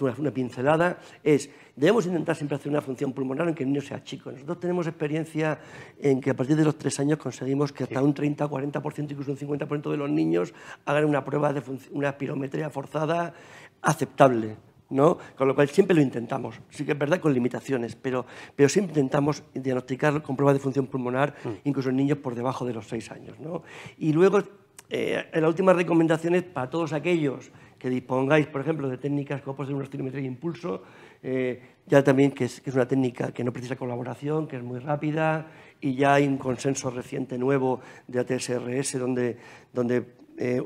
[0.00, 4.02] una, una pincelada, es, debemos intentar siempre hacer una función pulmonar aunque el niño sea
[4.02, 4.32] chico.
[4.32, 5.58] Nosotros tenemos experiencia
[5.98, 9.32] en que a partir de los tres años conseguimos que hasta un 30, 40%, incluso
[9.32, 13.34] un 50% de los niños hagan una prueba de una espirometría forzada
[13.82, 14.56] aceptable.
[14.88, 15.18] ¿no?
[15.36, 16.60] Con lo cual siempre lo intentamos.
[16.70, 18.24] Sí que es verdad con limitaciones, pero,
[18.54, 21.48] pero siempre intentamos diagnosticar con pruebas de función pulmonar, mm.
[21.64, 23.38] incluso en niños por debajo de los seis años.
[23.40, 23.62] ¿no?
[23.98, 24.42] Y luego,
[24.88, 29.56] eh, en las últimas recomendaciones para todos aquellos que dispongáis, por ejemplo, de técnicas como
[29.56, 30.82] puede ser una estilometría de impulso,
[31.22, 35.48] eh, ya también que es, una técnica que no precisa colaboración, que es muy rápida
[35.80, 39.36] y ya hay un consenso reciente nuevo de ATSRS donde,
[39.72, 40.04] donde
[40.38, 40.62] eh,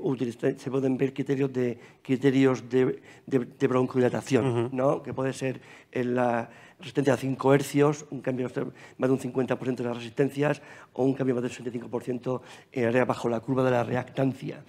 [0.56, 5.02] se pueden ver criterios de, criterios de, de, broncodilatación, ¿no?
[5.02, 5.60] que puede ser
[5.92, 6.50] en la
[6.80, 8.64] resistencia a 5 hercios, un cambio de
[8.98, 10.62] más de un 50% de las resistencias
[10.92, 12.40] o un cambio más del 65%
[12.72, 14.64] en área bajo la curva de la reactancia.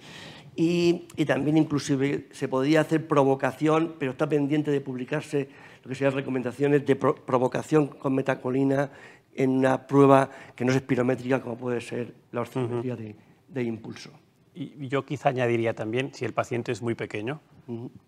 [0.54, 5.48] Y, también inclusive se podría hacer provocación, pero está pendiente de publicarse
[5.82, 8.90] lo que sean recomendaciones de provocación con metacolina
[9.34, 14.10] en una prueba que no es espirométrica como puede ser la ortometría de, impulso.
[14.54, 17.40] Y yo quizá añadiría también, si el paciente es muy pequeño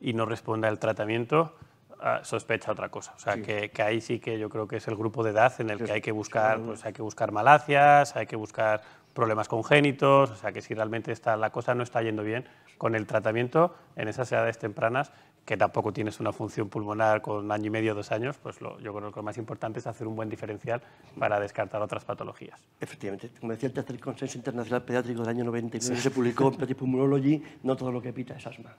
[0.01, 1.55] y no responde al tratamiento,
[2.23, 3.15] sospecha otra cosa.
[3.17, 5.53] O sea, que, que, ahí sí que yo creo que es el grupo de edad
[5.61, 8.83] en el que hay que buscar, pues hay que buscar malacias, hay que buscar
[9.15, 12.45] problemas congénitos, o sea que si realmente está, la cosa no está yendo bien
[12.77, 15.13] con el tratamiento en esas edades tempranas,
[15.45, 18.95] que tampoco tienes una función pulmonar con año y medio, dos años, pues lo, yo
[18.95, 20.83] creo que lo más importante es hacer un buen diferencial
[21.19, 22.61] para descartar otras patologías.
[22.81, 27.43] Efectivamente, como decía el tercer consenso internacional pediátrico del año 99, se publicó en Pulmonology,
[27.63, 28.75] no todo lo que pita es asma.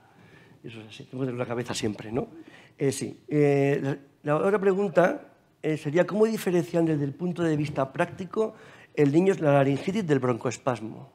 [0.66, 2.28] Eso es así, tengo que tener la cabeza siempre, ¿no?
[2.76, 3.22] Eh, sí.
[3.28, 5.20] Eh, la, otra pregunta
[5.62, 8.54] eh, sería, ¿cómo diferencian desde el punto de vista práctico
[8.94, 11.14] el niño la laringitis del broncoespasmo?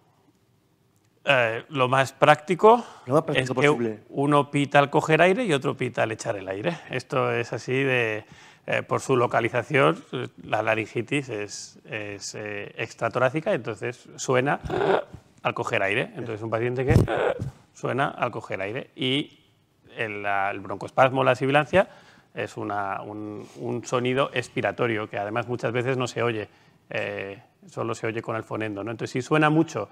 [1.70, 2.84] Lo más práctico,
[3.36, 6.80] es que uno pita al coger aire y otro pita al echar el aire.
[6.90, 8.26] Esto es así de,
[8.66, 10.04] eh, por su localización,
[10.44, 14.60] la laringitis es, es eh, extratorácica, entonces suena
[15.44, 16.12] al coger aire.
[16.16, 16.96] Entonces un paciente que
[17.74, 19.41] suena al coger aire y
[19.98, 21.88] el, el broncoespasmo, la sibilancia,
[22.34, 26.48] es una, un, un, sonido expiratorio que además muchas veces no se oye
[27.68, 28.84] solo se oye con el fonendo.
[28.84, 28.92] ¿no?
[28.92, 29.90] Entonces, si suena mucho,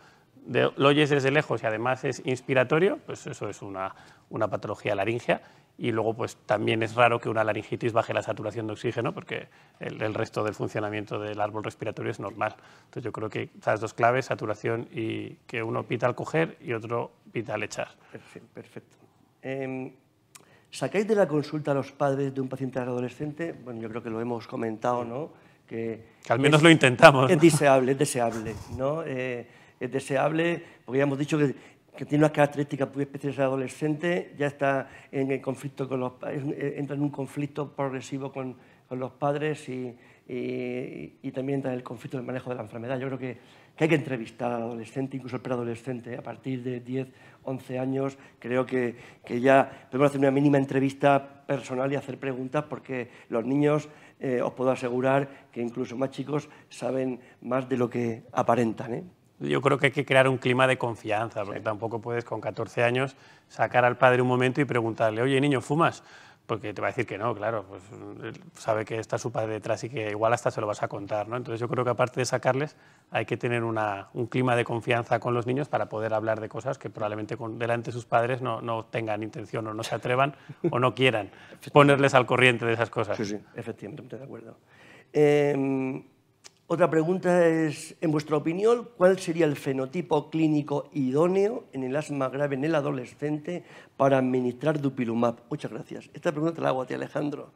[0.47, 3.93] lo oyes desde lejos y además es inspiratorio, pues eso es una,
[4.29, 5.41] una patología laringea.
[5.77, 9.47] Y luego, pues también es raro que una laringitis baje la saturación de oxígeno, porque
[9.79, 12.55] el, resto del funcionamiento del árbol respiratorio es normal.
[12.79, 16.73] Entonces, yo creo que esas dos claves, saturación y que uno pita al coger y
[16.73, 17.87] otro pita al echar.
[18.53, 18.97] Perfecto.
[19.41, 19.91] Em,
[20.71, 23.53] ¿Sacáis de la consulta a los padres de un paciente adolescente?
[23.53, 25.31] Bueno, yo creo que lo hemos comentado, ¿no?
[25.69, 27.29] que, al menos lo intentamos.
[27.29, 29.03] Es deseable, es deseable, ¿no?
[29.05, 29.45] Eh,
[29.79, 31.55] es deseable, porque ya hemos dicho que,
[32.05, 37.01] tiene unas características muy especiales adolescente, ya está en el conflicto con los entra en
[37.01, 38.55] un conflicto progresivo con,
[38.87, 39.93] con los padres y,
[40.25, 42.97] y, también entra en el conflicto del manejo de la enfermedad.
[42.99, 43.37] Yo creo que,
[43.75, 47.07] que hay que entrevistar al adolescente, incluso al preadolescente, a partir de 10,
[47.43, 52.65] 11 años, creo que, que ya podemos hacer una mínima entrevista personal y hacer preguntas
[52.69, 57.89] porque los niños eh, os puedo asegurar que incluso más chicos saben más de lo
[57.89, 58.93] que aparentan.
[58.93, 59.03] ¿eh?
[59.39, 62.83] Yo creo que hay que crear un clima de confianza, porque tampoco puedes con 14
[62.83, 63.15] años
[63.47, 66.03] sacar al padre un momento y preguntarle, oye niño, ¿fumas?
[66.49, 67.83] Porque te va a decir que no, claro, pues
[68.57, 71.27] sabe que está su padre detrás y que igual hasta se lo vas a contar,
[71.27, 71.37] ¿no?
[71.37, 72.75] Entonces yo creo que aparte de sacarles,
[73.11, 76.79] hay que tener un clima de confianza con los niños para poder hablar de cosas
[76.79, 80.35] que probablemente delante de sus padres no, no, tengan intención o no se atrevan
[80.71, 81.29] o no quieran
[81.71, 83.15] ponerles al corriente de esas cosas.
[83.15, 84.57] Sí, sí, efectivamente, de acuerdo.
[85.13, 86.03] Eh,
[86.71, 92.29] otra pregunta es, en vuestra opinión, ¿cuál sería el fenotipo clínico idóneo en el asma
[92.29, 93.63] grave en el adolescente
[93.97, 95.39] para administrar dupilumab?
[95.49, 96.11] Muchas gracias.
[96.13, 97.51] Esta pregunta te la hago a ti, Alejandro.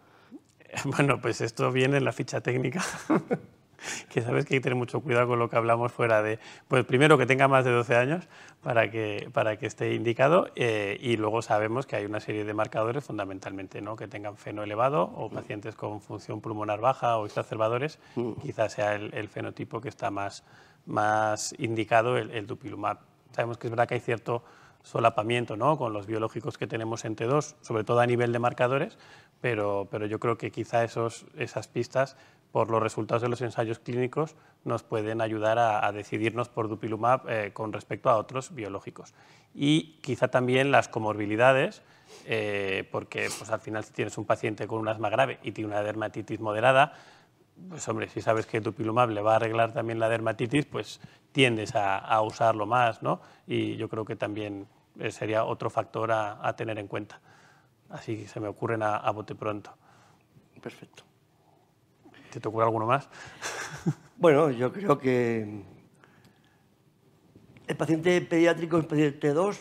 [0.85, 2.83] Bueno, pues esto viene en la ficha técnica,
[4.09, 6.85] que sabes que hay que tener mucho cuidado con lo que hablamos fuera de, pues
[6.85, 8.27] primero que tenga más de 12 años
[8.61, 12.53] para que, para que esté indicado eh, y luego sabemos que hay una serie de
[12.53, 13.95] marcadores fundamentalmente, ¿no?
[13.95, 18.33] que tengan feno elevado o pacientes con función pulmonar baja o exacerbadores, mm.
[18.41, 20.43] quizás sea el, fenotipo que está más,
[20.85, 22.99] más indicado, el, el dupilumab.
[23.31, 24.43] Sabemos que es verdad que hay cierto
[24.83, 25.77] solapamiento ¿no?
[25.77, 28.97] con los biológicos que tenemos en T2, sobre todo a nivel de marcadores,
[29.41, 32.15] pero, pero yo creo que quizá esos, esas pistas,
[32.53, 37.51] por los resultados de los ensayos clínicos, nos pueden ayudar a, decidirnos por dupilumab eh,
[37.51, 39.15] con respecto a otros biológicos.
[39.55, 41.81] Y quizá también las comorbilidades,
[42.27, 45.71] eh, porque pues, al final si tienes un paciente con un asma grave y tiene
[45.71, 46.93] una dermatitis moderada,
[47.69, 51.01] pues hombre, si sabes que dupilumab le va a arreglar también la dermatitis, pues
[51.31, 53.19] tiendes a, usarlo más, ¿no?
[53.47, 54.67] Y yo creo que también
[54.99, 57.19] eh, sería otro factor a, tener en cuenta.
[57.89, 59.71] Así que se me ocurren a, bote pronto.
[60.61, 61.12] Perfecto.
[62.33, 63.07] ¿Te, ¿Te ocurre alguno más?
[64.15, 65.63] Bueno, yo creo que
[67.67, 69.57] el paciente pediátrico es paciente T2,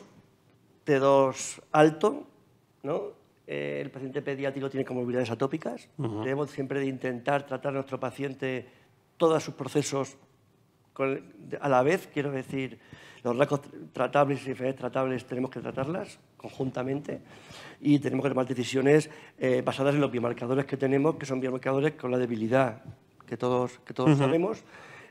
[0.86, 2.28] T2 alto,
[2.84, 3.02] ¿no?
[3.48, 5.88] Eh, el paciente pediátrico tiene comorbilidades atópicas.
[5.96, 8.68] Debemos siempre de intentar tratar a nuestro paciente
[9.16, 10.16] todos sus procesos
[11.60, 12.78] a la vez, quiero decir,
[13.24, 13.60] los rasgos
[13.92, 17.20] tratables y enfermedades tratables tenemos que tratarlas conjuntamente
[17.80, 21.92] y tenemos que tomar decisiones eh, basadas en los biomarcadores que tenemos, que son biomarcadores
[21.92, 22.82] con la debilidad
[23.26, 24.62] que todos, que todos sabemos.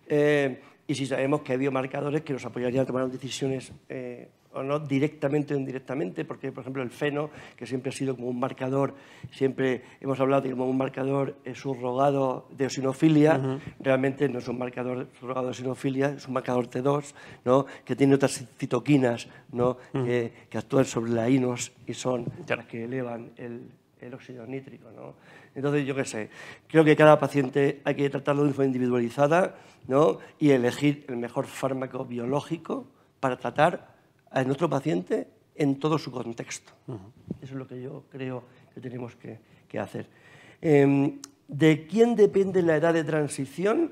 [0.08, 4.64] Eh, y si sabemos que hay biomarcadores que nos apoyarían a tomar decisiones eh, o
[4.64, 8.40] no directamente o indirectamente, porque por ejemplo el feno, que siempre ha sido como un
[8.40, 8.94] marcador,
[9.32, 15.08] siempre hemos hablado de como un marcador subrogado de osinofilia, realmente no es un marcador
[15.20, 17.14] subrogado de osinofilia, es un marcador T2,
[17.46, 17.66] ¿no?
[17.86, 19.78] que tiene otras citoquinas ¿no?
[19.92, 24.92] que, actúan sobre la inos y son las que elevan el, el óxido nítrico.
[24.92, 25.16] ¿no?
[25.56, 26.30] Entonces, yo qué sé,
[26.68, 29.56] creo que cada paciente hay que tratarlo de forma individualizada
[29.88, 30.20] ¿no?
[30.40, 32.86] y elegir el mejor fármaco biológico
[33.20, 33.92] para tratar
[34.32, 36.72] a nuestro paciente en todo su contexto.
[37.42, 39.40] Eso es lo que yo creo que tenemos que,
[39.80, 40.08] hacer.
[40.62, 43.92] Em, ¿De quién depende la edad de transición?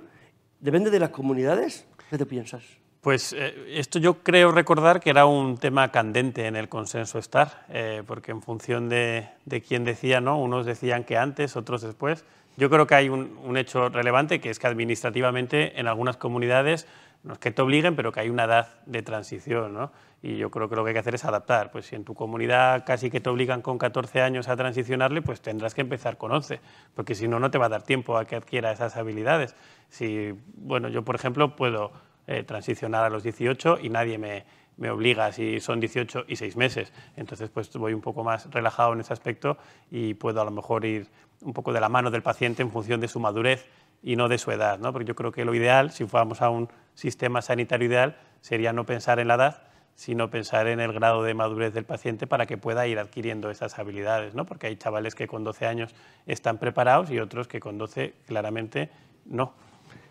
[0.59, 1.85] ¿Depende de las comunidades?
[2.09, 2.63] ¿Qué te piensas?
[3.01, 7.65] Pues eh, esto yo creo recordar que era un tema candente en el consenso STAR,
[7.69, 10.37] eh, porque en función de, de, quién decía, ¿no?
[10.37, 12.25] unos decían que antes, otros después.
[12.57, 16.87] Yo creo que hay un, un hecho relevante, que es que administrativamente en algunas comunidades,
[17.23, 19.73] no es que te obliguen, pero que hay una edad de transición.
[19.73, 19.91] ¿no?
[20.21, 21.71] Y yo creo que lo que hay que hacer es adaptar.
[21.71, 25.41] Pues si en tu comunidad casi que te obligan con 14 años a transicionarle, pues
[25.41, 26.59] tendrás que empezar con 11,
[26.95, 29.55] porque si no, no te va a dar tiempo a que adquiera esas habilidades.
[29.89, 31.91] Si, bueno, yo, por ejemplo, puedo
[32.27, 34.45] eh, transicionar a los 18 y nadie me,
[34.77, 36.93] me, obliga si son 18 y 6 meses.
[37.17, 39.57] Entonces, pues voy un poco más relajado en ese aspecto
[39.91, 41.07] y puedo a lo mejor ir
[41.41, 43.65] un poco de la mano del paciente en función de su madurez
[44.01, 44.93] y no de su edad, ¿no?
[44.93, 48.85] Porque yo creo que lo ideal, si fuéramos a un sistema sanitario ideal, sería no
[48.85, 49.63] pensar en la edad,
[49.95, 53.77] sino pensar en el grado de madurez del paciente para que pueda ir adquiriendo esas
[53.79, 54.45] habilidades, ¿no?
[54.45, 55.93] Porque hay chavales que con 12 años
[56.25, 58.89] están preparados y otros que con 12 claramente
[59.25, 59.53] no.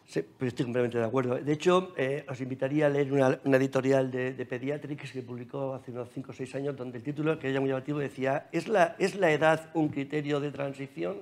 [0.05, 1.37] Sí, pues estoy completamente de acuerdo.
[1.37, 5.91] De hecho, eh, os invitaría a leer una, editorial de, de, Pediatrics que publicó hace
[5.91, 8.97] unos 5 o 6 años, donde el título, que era muy llamativo, decía ¿Es la,
[8.99, 11.17] ¿Es la edad un criterio de transición?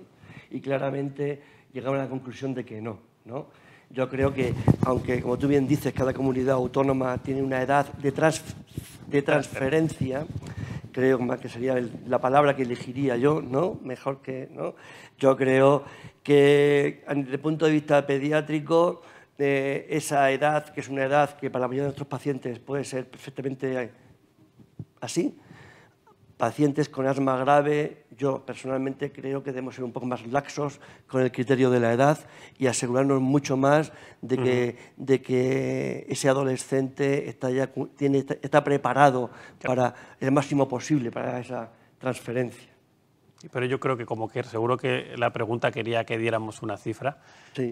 [0.51, 1.43] Y claramente
[1.77, 2.99] llegaron a la conclusión de que no.
[3.27, 3.47] ¿no?
[3.91, 4.55] Yo creo que,
[4.85, 8.12] aunque, como tú bien dices, cada comunidad autónoma tiene una edad de,
[9.09, 10.27] de transferencia,
[10.91, 13.79] creo que sería la palabra que elegiría yo, ¿no?
[13.85, 14.74] Mejor que, ¿no?
[15.18, 15.85] Yo creo
[16.22, 19.03] que desde el punto de vista pediátrico,
[19.39, 22.85] eh, esa edad, que es una edad que para la mayoría de nuestros pacientes puede
[22.85, 23.93] ser perfectamente
[25.03, 25.37] así,
[26.37, 31.22] pacientes con asma grave, yo personalmente creo que debemos ser un poco más laxos con
[31.22, 32.18] el criterio de la edad
[32.59, 39.30] y asegurarnos mucho más de que, de que ese adolescente está, ya, tiene, está preparado
[39.62, 42.70] para el máximo posible para esa transferencia.
[43.53, 47.18] Pero yo creo que como que seguro que la pregunta quería que diéramos una cifra,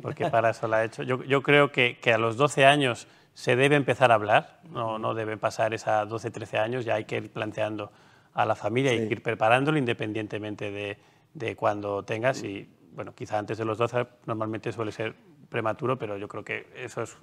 [0.02, 1.02] porque para eso la he hecho.
[1.02, 4.98] Yo, yo creo que, que, a los 12 años se debe empezar a hablar, no,
[4.98, 7.90] no debe pasar esas 12, 13 años, ya hay que ir planteando
[8.34, 10.98] a la familia y ir preparándolo independientemente de,
[11.32, 12.42] de cuando tengas.
[12.42, 15.14] Y bueno, quizá antes de los 12 normalmente suele ser
[15.48, 17.16] prematuro, pero yo creo que eso es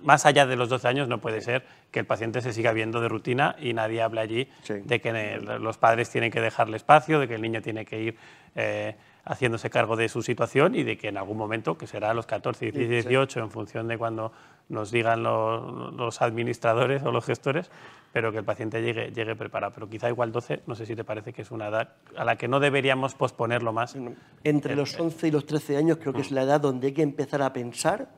[0.00, 3.00] más allá de los 12 años no puede ser que el paciente se siga viendo
[3.00, 7.28] de rutina y nadie hable allí de que los padres tienen que dejarle espacio, de
[7.28, 8.16] que el niño tiene que ir
[8.54, 12.14] eh, haciéndose cargo de su situación y de que en algún momento, que será a
[12.14, 14.32] los 14, 16, 18, en función de cuando
[14.68, 17.70] nos digan los, administradores o los gestores,
[18.12, 19.72] pero que el paciente llegue, llegue preparado.
[19.74, 22.36] Pero quizá igual 12, no sé si te parece que es una edad a la
[22.36, 23.96] que no deberíamos posponerlo más.
[24.44, 27.02] Entre los 11 y los 13 años creo que es la edad donde hay que
[27.02, 28.08] empezar a pensar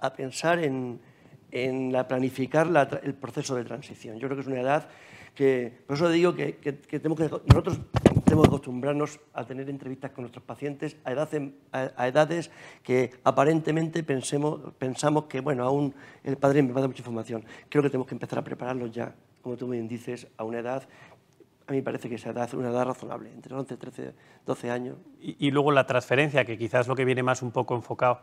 [0.00, 1.00] a pensar en,
[1.50, 2.68] en la planificar
[3.02, 4.18] el proceso de transición.
[4.18, 4.88] Yo creo que es una edad
[5.34, 6.52] que, por eso digo que,
[6.90, 7.80] tenemos que nosotros
[8.24, 12.50] tenemos que acostumbrarnos a tener entrevistas con nuestros pacientes a edades, a, edades
[12.82, 17.44] que aparentemente pensemos, pensamos que, bueno, aún el padre me va a dar mucha información.
[17.68, 20.88] Creo que tenemos que empezar a prepararlos ya, como tú me dices, a una edad
[21.66, 24.14] a mí me parece que esa edad es una edad razonable, entre 11, 13,
[24.44, 24.96] 12 años.
[25.18, 28.20] Y, luego la transferencia, que quizás lo que viene más un poco enfocado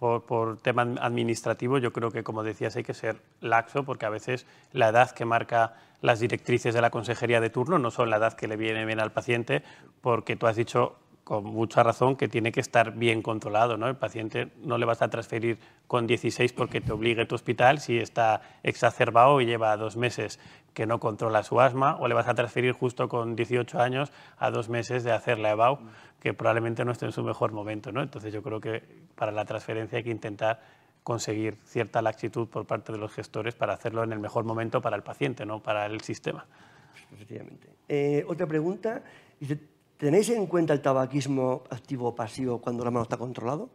[0.00, 4.46] por, tema administrativo, yo creo que, como decías, hay que ser laxo, porque a veces
[4.72, 8.32] la edad que marca las directrices de la consejería de turno no son la edad
[8.32, 9.62] que le viene bien al paciente,
[10.00, 13.76] porque tú has dicho con mucha razón que tiene que estar bien controlado.
[13.76, 13.86] ¿no?
[13.86, 17.98] El paciente no le vas a transferir con 16 porque te obligue tu hospital si
[17.98, 20.40] está exacerbado y lleva dos meses
[20.74, 24.50] que no controla su asma, o le vas a transferir justo con 18 años a
[24.50, 25.78] dos meses de hacer la EBAU
[26.20, 27.92] que probablemente no esté en su mejor momento.
[27.92, 28.02] ¿no?
[28.02, 28.82] Entonces yo creo que
[29.14, 30.60] para la transferencia hay que intentar
[31.02, 34.96] conseguir cierta laxitud por parte de los gestores para hacerlo en el mejor momento para
[34.96, 36.46] el paciente, no para el sistema.
[37.12, 37.68] Efectivamente.
[37.88, 39.02] Eh, otra pregunta,
[39.96, 43.70] ¿tenéis en cuenta el tabaquismo activo o pasivo cuando la mano está controlado?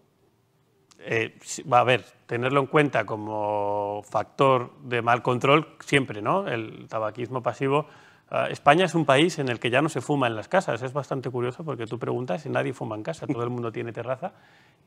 [0.99, 1.37] Eh,
[1.71, 6.47] va a ver, tenerlo en cuenta como factor de mal control siempre, ¿no?
[6.47, 7.87] El tabaquismo pasivo
[8.31, 10.81] Ah, España es un país en el que ya no se fuma en las casas.
[10.81, 13.27] Es bastante curioso porque tú preguntas y nadie fuma en casa.
[13.27, 14.33] Todo el mundo tiene terraza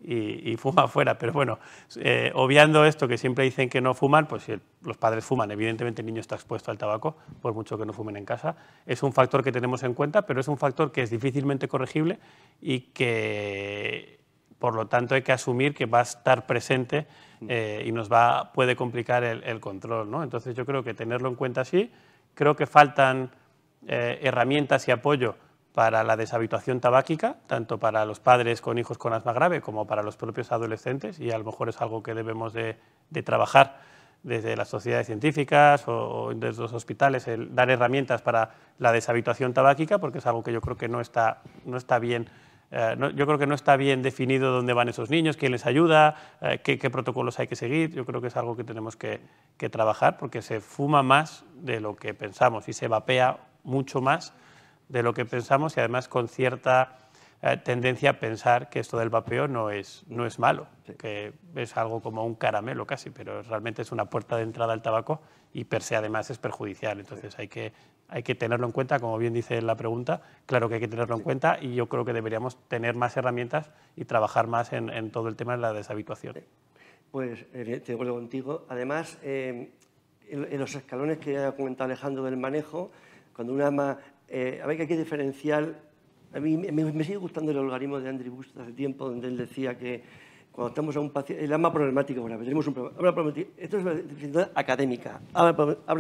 [0.00, 1.18] y, fuma afuera.
[1.18, 1.58] Pero bueno,
[1.96, 6.02] eh, obviando esto que siempre dicen que no fuman, pues si los padres fuman, evidentemente
[6.02, 8.56] el niño está expuesto al tabaco, por mucho que no fumen en casa.
[8.86, 12.18] Es un factor que tenemos en cuenta, pero es un factor que es difícilmente corregible
[12.60, 14.17] y que,
[14.58, 17.06] por lo tanto, hay que asumir que va a estar presente
[17.48, 20.10] eh, y nos va, puede complicar el, control.
[20.10, 20.22] ¿no?
[20.22, 21.92] Entonces yo creo que tenerlo en cuenta sí
[22.38, 23.32] Creo que faltan
[23.88, 25.34] eh, herramientas y apoyo
[25.74, 30.04] para la deshabituación tabáquica, tanto para los padres con hijos con asma grave como para
[30.04, 32.78] los propios adolescentes, y a lo mejor es algo que debemos de,
[33.24, 33.80] trabajar
[34.22, 39.98] desde las sociedades científicas o, desde los hospitales, el dar herramientas para la deshabituación tabáquica,
[39.98, 42.28] porque es algo que yo creo que no está, no está bien
[42.70, 46.16] eh, yo creo que no está bien definido dónde van esos niños, quién les ayuda,
[46.40, 47.94] eh, qué, protocolos hay que seguir.
[47.94, 49.20] Yo creo que es algo que tenemos que,
[49.70, 54.32] trabajar porque se fuma más de lo que pensamos y se vapea mucho más
[54.88, 56.98] de lo que pensamos y además con cierta
[57.42, 61.76] eh, tendencia a pensar que esto del vapeo no es, no es malo, que es
[61.76, 65.20] algo como un caramelo casi, pero realmente es una puerta de entrada al tabaco
[65.52, 67.00] y per se además es perjudicial.
[67.00, 67.72] Entonces hay que
[68.08, 71.16] hay que tenerlo en cuenta, como bien dice la pregunta, claro que hay que tenerlo
[71.16, 75.28] en cuenta y yo creo que deberíamos tener más herramientas y trabajar más en, todo
[75.28, 76.36] el tema de la deshabituación.
[77.10, 78.64] Pues eh, te acuerdo contigo.
[78.68, 79.70] Además, eh,
[80.28, 82.90] en, los escalones que ha comentado Alejandro del manejo,
[83.34, 83.98] cuando una ama,
[84.28, 85.80] eh, a ver que hay que diferenciar,
[86.32, 89.78] a mí me, sigue gustando el algoritmo de Andrew Bust hace tiempo, donde él decía
[89.78, 90.02] que
[90.58, 93.94] cuando estamos a un paciente, el asma problemático grave, tenemos un problema, esto es una
[93.94, 95.54] definición académica, habla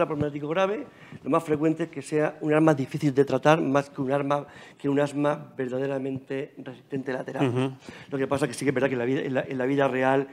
[0.04, 0.84] problemático grave,
[1.22, 4.48] lo más frecuente es que sea un arma difícil de tratar más que un, arma,
[4.76, 7.78] que un asma verdaderamente resistente a la terapia.
[8.10, 9.64] Lo que pasa es que sí que es verdad que en la vida, en la,
[9.64, 10.26] vida real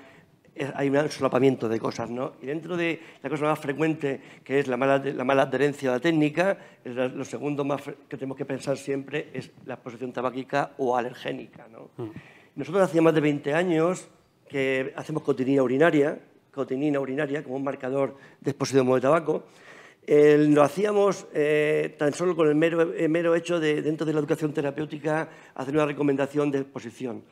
[0.73, 2.34] hay un solapamiento de cosas, ¿no?
[2.41, 5.93] Y dentro de la cosa más frecuente, que es la mala, la mala adherencia a
[5.93, 10.97] la técnica, lo segundo más que tenemos que pensar siempre es la exposición tabáquica o
[10.97, 11.91] alergénica, ¿no?
[12.03, 12.09] Mm.
[12.55, 14.09] Nosotros hacía más de 20 años
[14.48, 16.20] que hacemos cotinina urinaria,
[16.52, 19.43] cotinina urinaria como un marcador de exposición de tabaco.
[20.08, 25.30] lo hacíamos eh, tan solo con el mero, hecho de, dentro de la educación terapéutica,
[25.56, 27.24] hacer una recomendación de exposición.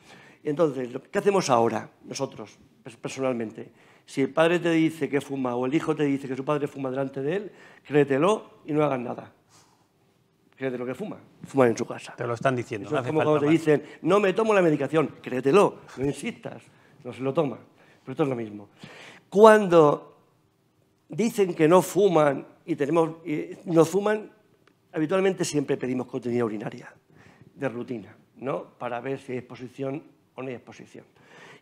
[0.42, 2.58] entonces, ¿qué hacemos ahora nosotros,
[3.00, 3.72] personalmente?
[4.06, 6.68] Si el padre te dice que fuma o el hijo te dice que su padre
[6.68, 7.52] fuma delante de él,
[7.86, 9.32] créetelo y no hagas nada.
[10.56, 12.14] Créete lo que fuma, fuma en su casa.
[12.14, 12.96] Te lo están diciendo.
[12.96, 16.62] es como cuando te dicen, no me tomo la medicación, créetelo, no insistas
[17.04, 17.58] no se lo toma.
[18.02, 18.68] Pero esto es lo mismo.
[19.28, 20.16] Cuando
[21.08, 23.18] dicen que no fuman y tenemos
[23.66, 24.30] no fuman,
[24.92, 26.92] habitualmente siempre pedimos contenido urinaria,
[27.54, 28.64] de rutina, ¿no?
[28.78, 30.02] Para ver si hay exposición
[30.34, 31.04] o no hay exposición.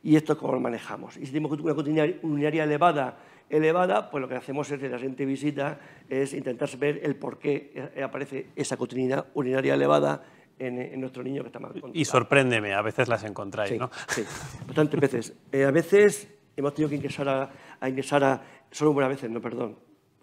[0.03, 1.17] Y esto es como lo manejamos.
[1.17, 3.19] Y si tenemos una contenido urinaria elevada,
[3.49, 5.79] elevada, pues lo que hacemos es, en la siguiente visita,
[6.09, 10.25] es intentar ver el por qué aparece esa contenido urinaria elevada
[10.67, 13.91] en, nuestro niño que está mal Y sorpréndeme, a veces las encontráis, ¿no?
[14.09, 14.25] Sí,
[14.67, 15.35] bastantes veces.
[15.51, 19.77] Eh, a veces hemos tenido que ingresar a, ingresar a, solo una vez, no, perdón.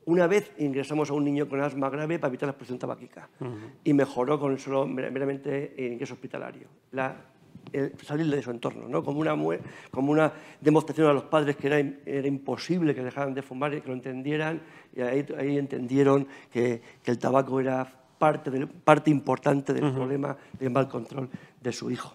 [0.06, 3.30] Una vez ingresamos a un niño con asma grave para evitar la exposición tabáquica
[3.84, 6.68] y mejoró con solo meramente ingreso hospitalario.
[6.94, 7.16] La,
[8.04, 9.04] salir de su entorno, ¿no?
[9.04, 9.36] como, una,
[9.92, 13.82] como una demostración a los padres que era, era, imposible que dejaran de fumar y
[13.82, 14.62] que lo entendieran,
[14.96, 20.70] y ahí, ahí entendieron que, que, el tabaco era parte, parte importante del problema del
[20.70, 22.14] mal control de su hijo.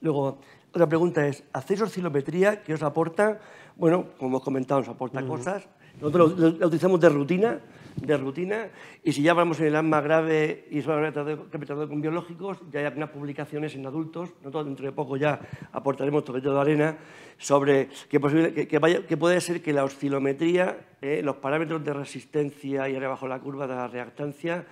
[0.00, 0.38] Luego,
[0.70, 2.62] Otra pregunta es, ¿hacéis oscilometría?
[2.62, 3.40] ¿Qué os aporta?
[3.74, 5.66] Bueno, como hemos comentado, nos aporta cosas.
[6.00, 7.58] Nosotros la utilizamos de rutina,
[7.96, 8.68] de rutina,
[9.02, 12.86] y si ya vamos en el asma grave y sobre tratado con biológicos, ya hay
[12.86, 15.40] algunas publicaciones en adultos, nosotros dentro de poco ya
[15.72, 16.98] aportaremos toquete de arena,
[17.36, 22.98] sobre que, posible, que, puede ser que la oscilometría, eh, los parámetros de resistencia y
[22.98, 24.66] bajo la curva de la reactancia,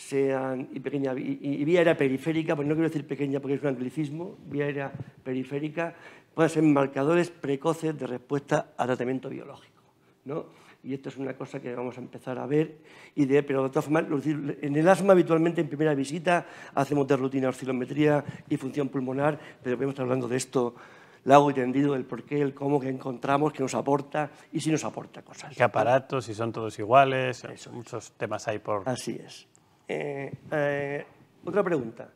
[0.00, 3.68] sean y pequeña y, vía aérea periférica, pues no quiero decir pequeña porque es un
[3.68, 4.92] anglicismo, vía aérea
[5.22, 5.94] periférica,
[6.34, 9.82] pueden ser marcadores precoces de respuesta al tratamiento biológico.
[10.24, 10.46] ¿no?
[10.82, 12.78] Y esto es una cosa que vamos a empezar a ver.
[13.14, 17.16] Y de, pero de todas formas, en el asma habitualmente en primera visita hacemos de
[17.16, 20.74] rutina oscilometría y función pulmonar, pero podemos estar hablando de esto
[21.24, 24.70] largo y tendido, el por qué, el cómo, que encontramos, que nos aporta y si
[24.70, 25.54] nos aporta cosas.
[25.54, 26.24] ¿Qué aparatos?
[26.24, 27.46] Si son todos iguales.
[27.70, 28.88] muchos temas hay por...
[28.88, 29.46] Así es.
[29.92, 31.04] Eh, eh,
[31.44, 32.10] otra pregunta.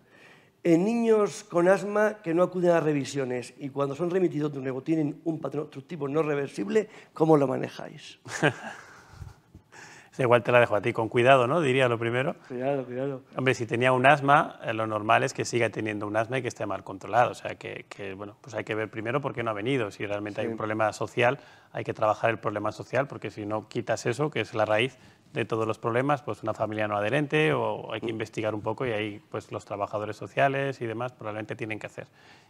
[0.62, 4.83] En niños con asma que no acuden a revisiones y cuando son remitidos de nuevo
[4.83, 8.20] tienen un patrón obstructivo no reversible, ¿cómo lo manejáis?
[10.18, 11.61] Igual te la dejo a ti, con cuidado, ¿no?
[11.61, 12.37] Diría lo primero.
[12.47, 13.22] Cuidado, cuidado.
[13.37, 16.43] Hombre, si tenía un asma, eh, lo normal es que siga teniendo un asma y
[16.43, 17.33] que esté mal controlado.
[17.33, 19.91] O sea, que, bueno, pues hay que ver primero por qué no ha venido.
[19.91, 21.41] Si realmente hay un problema social,
[21.72, 24.97] hay que trabajar el problema social, porque si no quitas eso, que es la raíz,
[25.35, 28.87] de todos los problemas, pues una familia no adherente o hay que investigar un poco
[28.87, 32.07] y ahí pues los trabajadores sociales y demás probablemente tienen que hacer.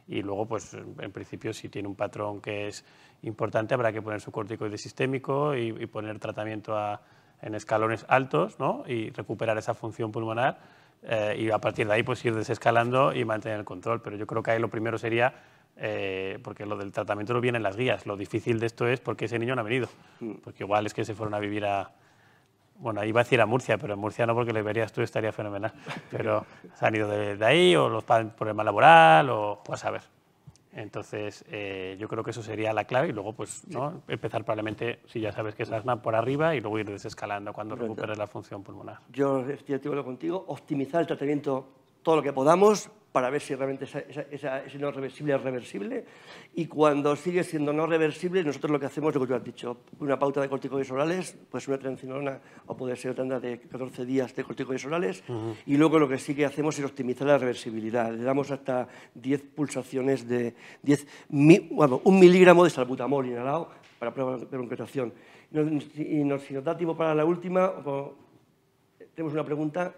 [0.06, 2.84] Y luego pues en principio si tiene un patrón que es
[3.22, 6.76] importante habrá que poner su corticoide sistémico y, poner tratamiento
[7.40, 8.84] en escalones altos ¿no?
[8.86, 10.58] y recuperar esa función pulmonar
[11.02, 14.02] eh, y a partir de ahí pues ir desescalando y mantener el control.
[14.02, 15.32] Pero yo creo que ahí lo primero sería
[15.78, 18.04] eh, porque lo del tratamiento no viene en las guías.
[18.04, 19.88] Lo difícil de esto es porque ese niño no ha venido.
[20.20, 20.34] Mm.
[20.44, 21.90] Porque igual es que se fueron a vivir a,
[22.76, 25.32] bueno, iba a decir a Murcia, pero en Murcia no porque le verías tú estaría
[25.32, 25.72] fenomenal.
[26.10, 26.44] Pero
[26.74, 30.02] se han ido de, ahí o los padres por el mal laboral o a saber.
[30.76, 34.02] Entonces, eh, yo creo que eso sería la clave y luego, pues, ¿no?
[34.08, 37.76] empezar probablemente, si ya sabes que es asma, por arriba y luego ir desescalando cuando
[37.76, 38.98] recuperes la función pulmonar.
[39.12, 41.68] Yo estoy de acuerdo contigo, optimizar el tratamiento
[42.02, 46.04] todo lo que podamos para ver si realmente ese no reversible es reversible.
[46.56, 49.44] Y cuando sigue siendo no reversible, nosotros lo que hacemos es lo que tú has
[49.44, 54.04] dicho, una pauta de corticoides orales, pues una trencinolona o puede ser otra de 14
[54.04, 55.22] días de corticoides orales.
[55.64, 58.12] Y luego lo que sí que hacemos es optimizar la reversibilidad.
[58.12, 61.06] Le damos hasta 10 pulsaciones de 10,
[61.70, 65.12] bueno, un miligramo de salbutamol inhalado para prueba de concretación.
[65.52, 67.74] Y si nos da tiempo para la última,
[69.14, 69.94] tenemos una pregunta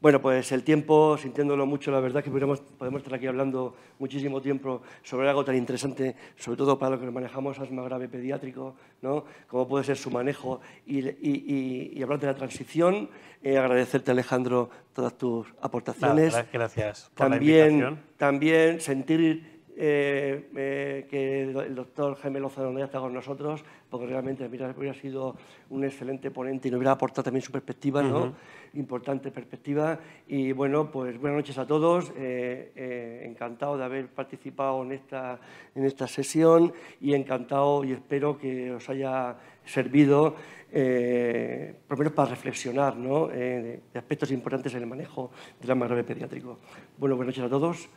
[0.00, 4.40] bueno, pues el tiempo, sintiéndolo mucho, la verdad que podemos, podemos estar aquí hablando muchísimo
[4.40, 9.24] tiempo sobre algo tan interesante, sobre todo para lo que manejamos asma grave pediátrico, ¿no?
[9.46, 13.08] cómo puede ser su manejo y, hablar de la transición.
[13.42, 16.34] Eh, agradecerte, Alejandro, todas tus aportaciones.
[16.52, 18.00] gracias por también, la invitación.
[18.16, 24.46] También sentir eh, eh, que el doctor Jaime Lozano no está con nosotros, porque realmente
[24.46, 25.34] hubiera sido
[25.70, 28.34] un excelente ponente y nos hubiera aportado también su perspectiva, ¿no?
[28.74, 29.98] importante perspectiva.
[30.28, 35.40] Y bueno, pues buenas noches a todos, eh, encantado de haber participado en esta,
[35.74, 40.36] en esta sesión y encantado y espero que os haya servido,
[40.70, 43.28] por lo menos para reflexionar ¿no?
[43.28, 46.58] de, aspectos importantes en el manejo del grave pediátrico.
[46.98, 47.88] Bueno, buenas noches a todos.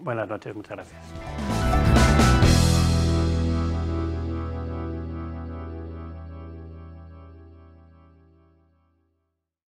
[0.00, 1.53] Buenas noches, muchas gracias.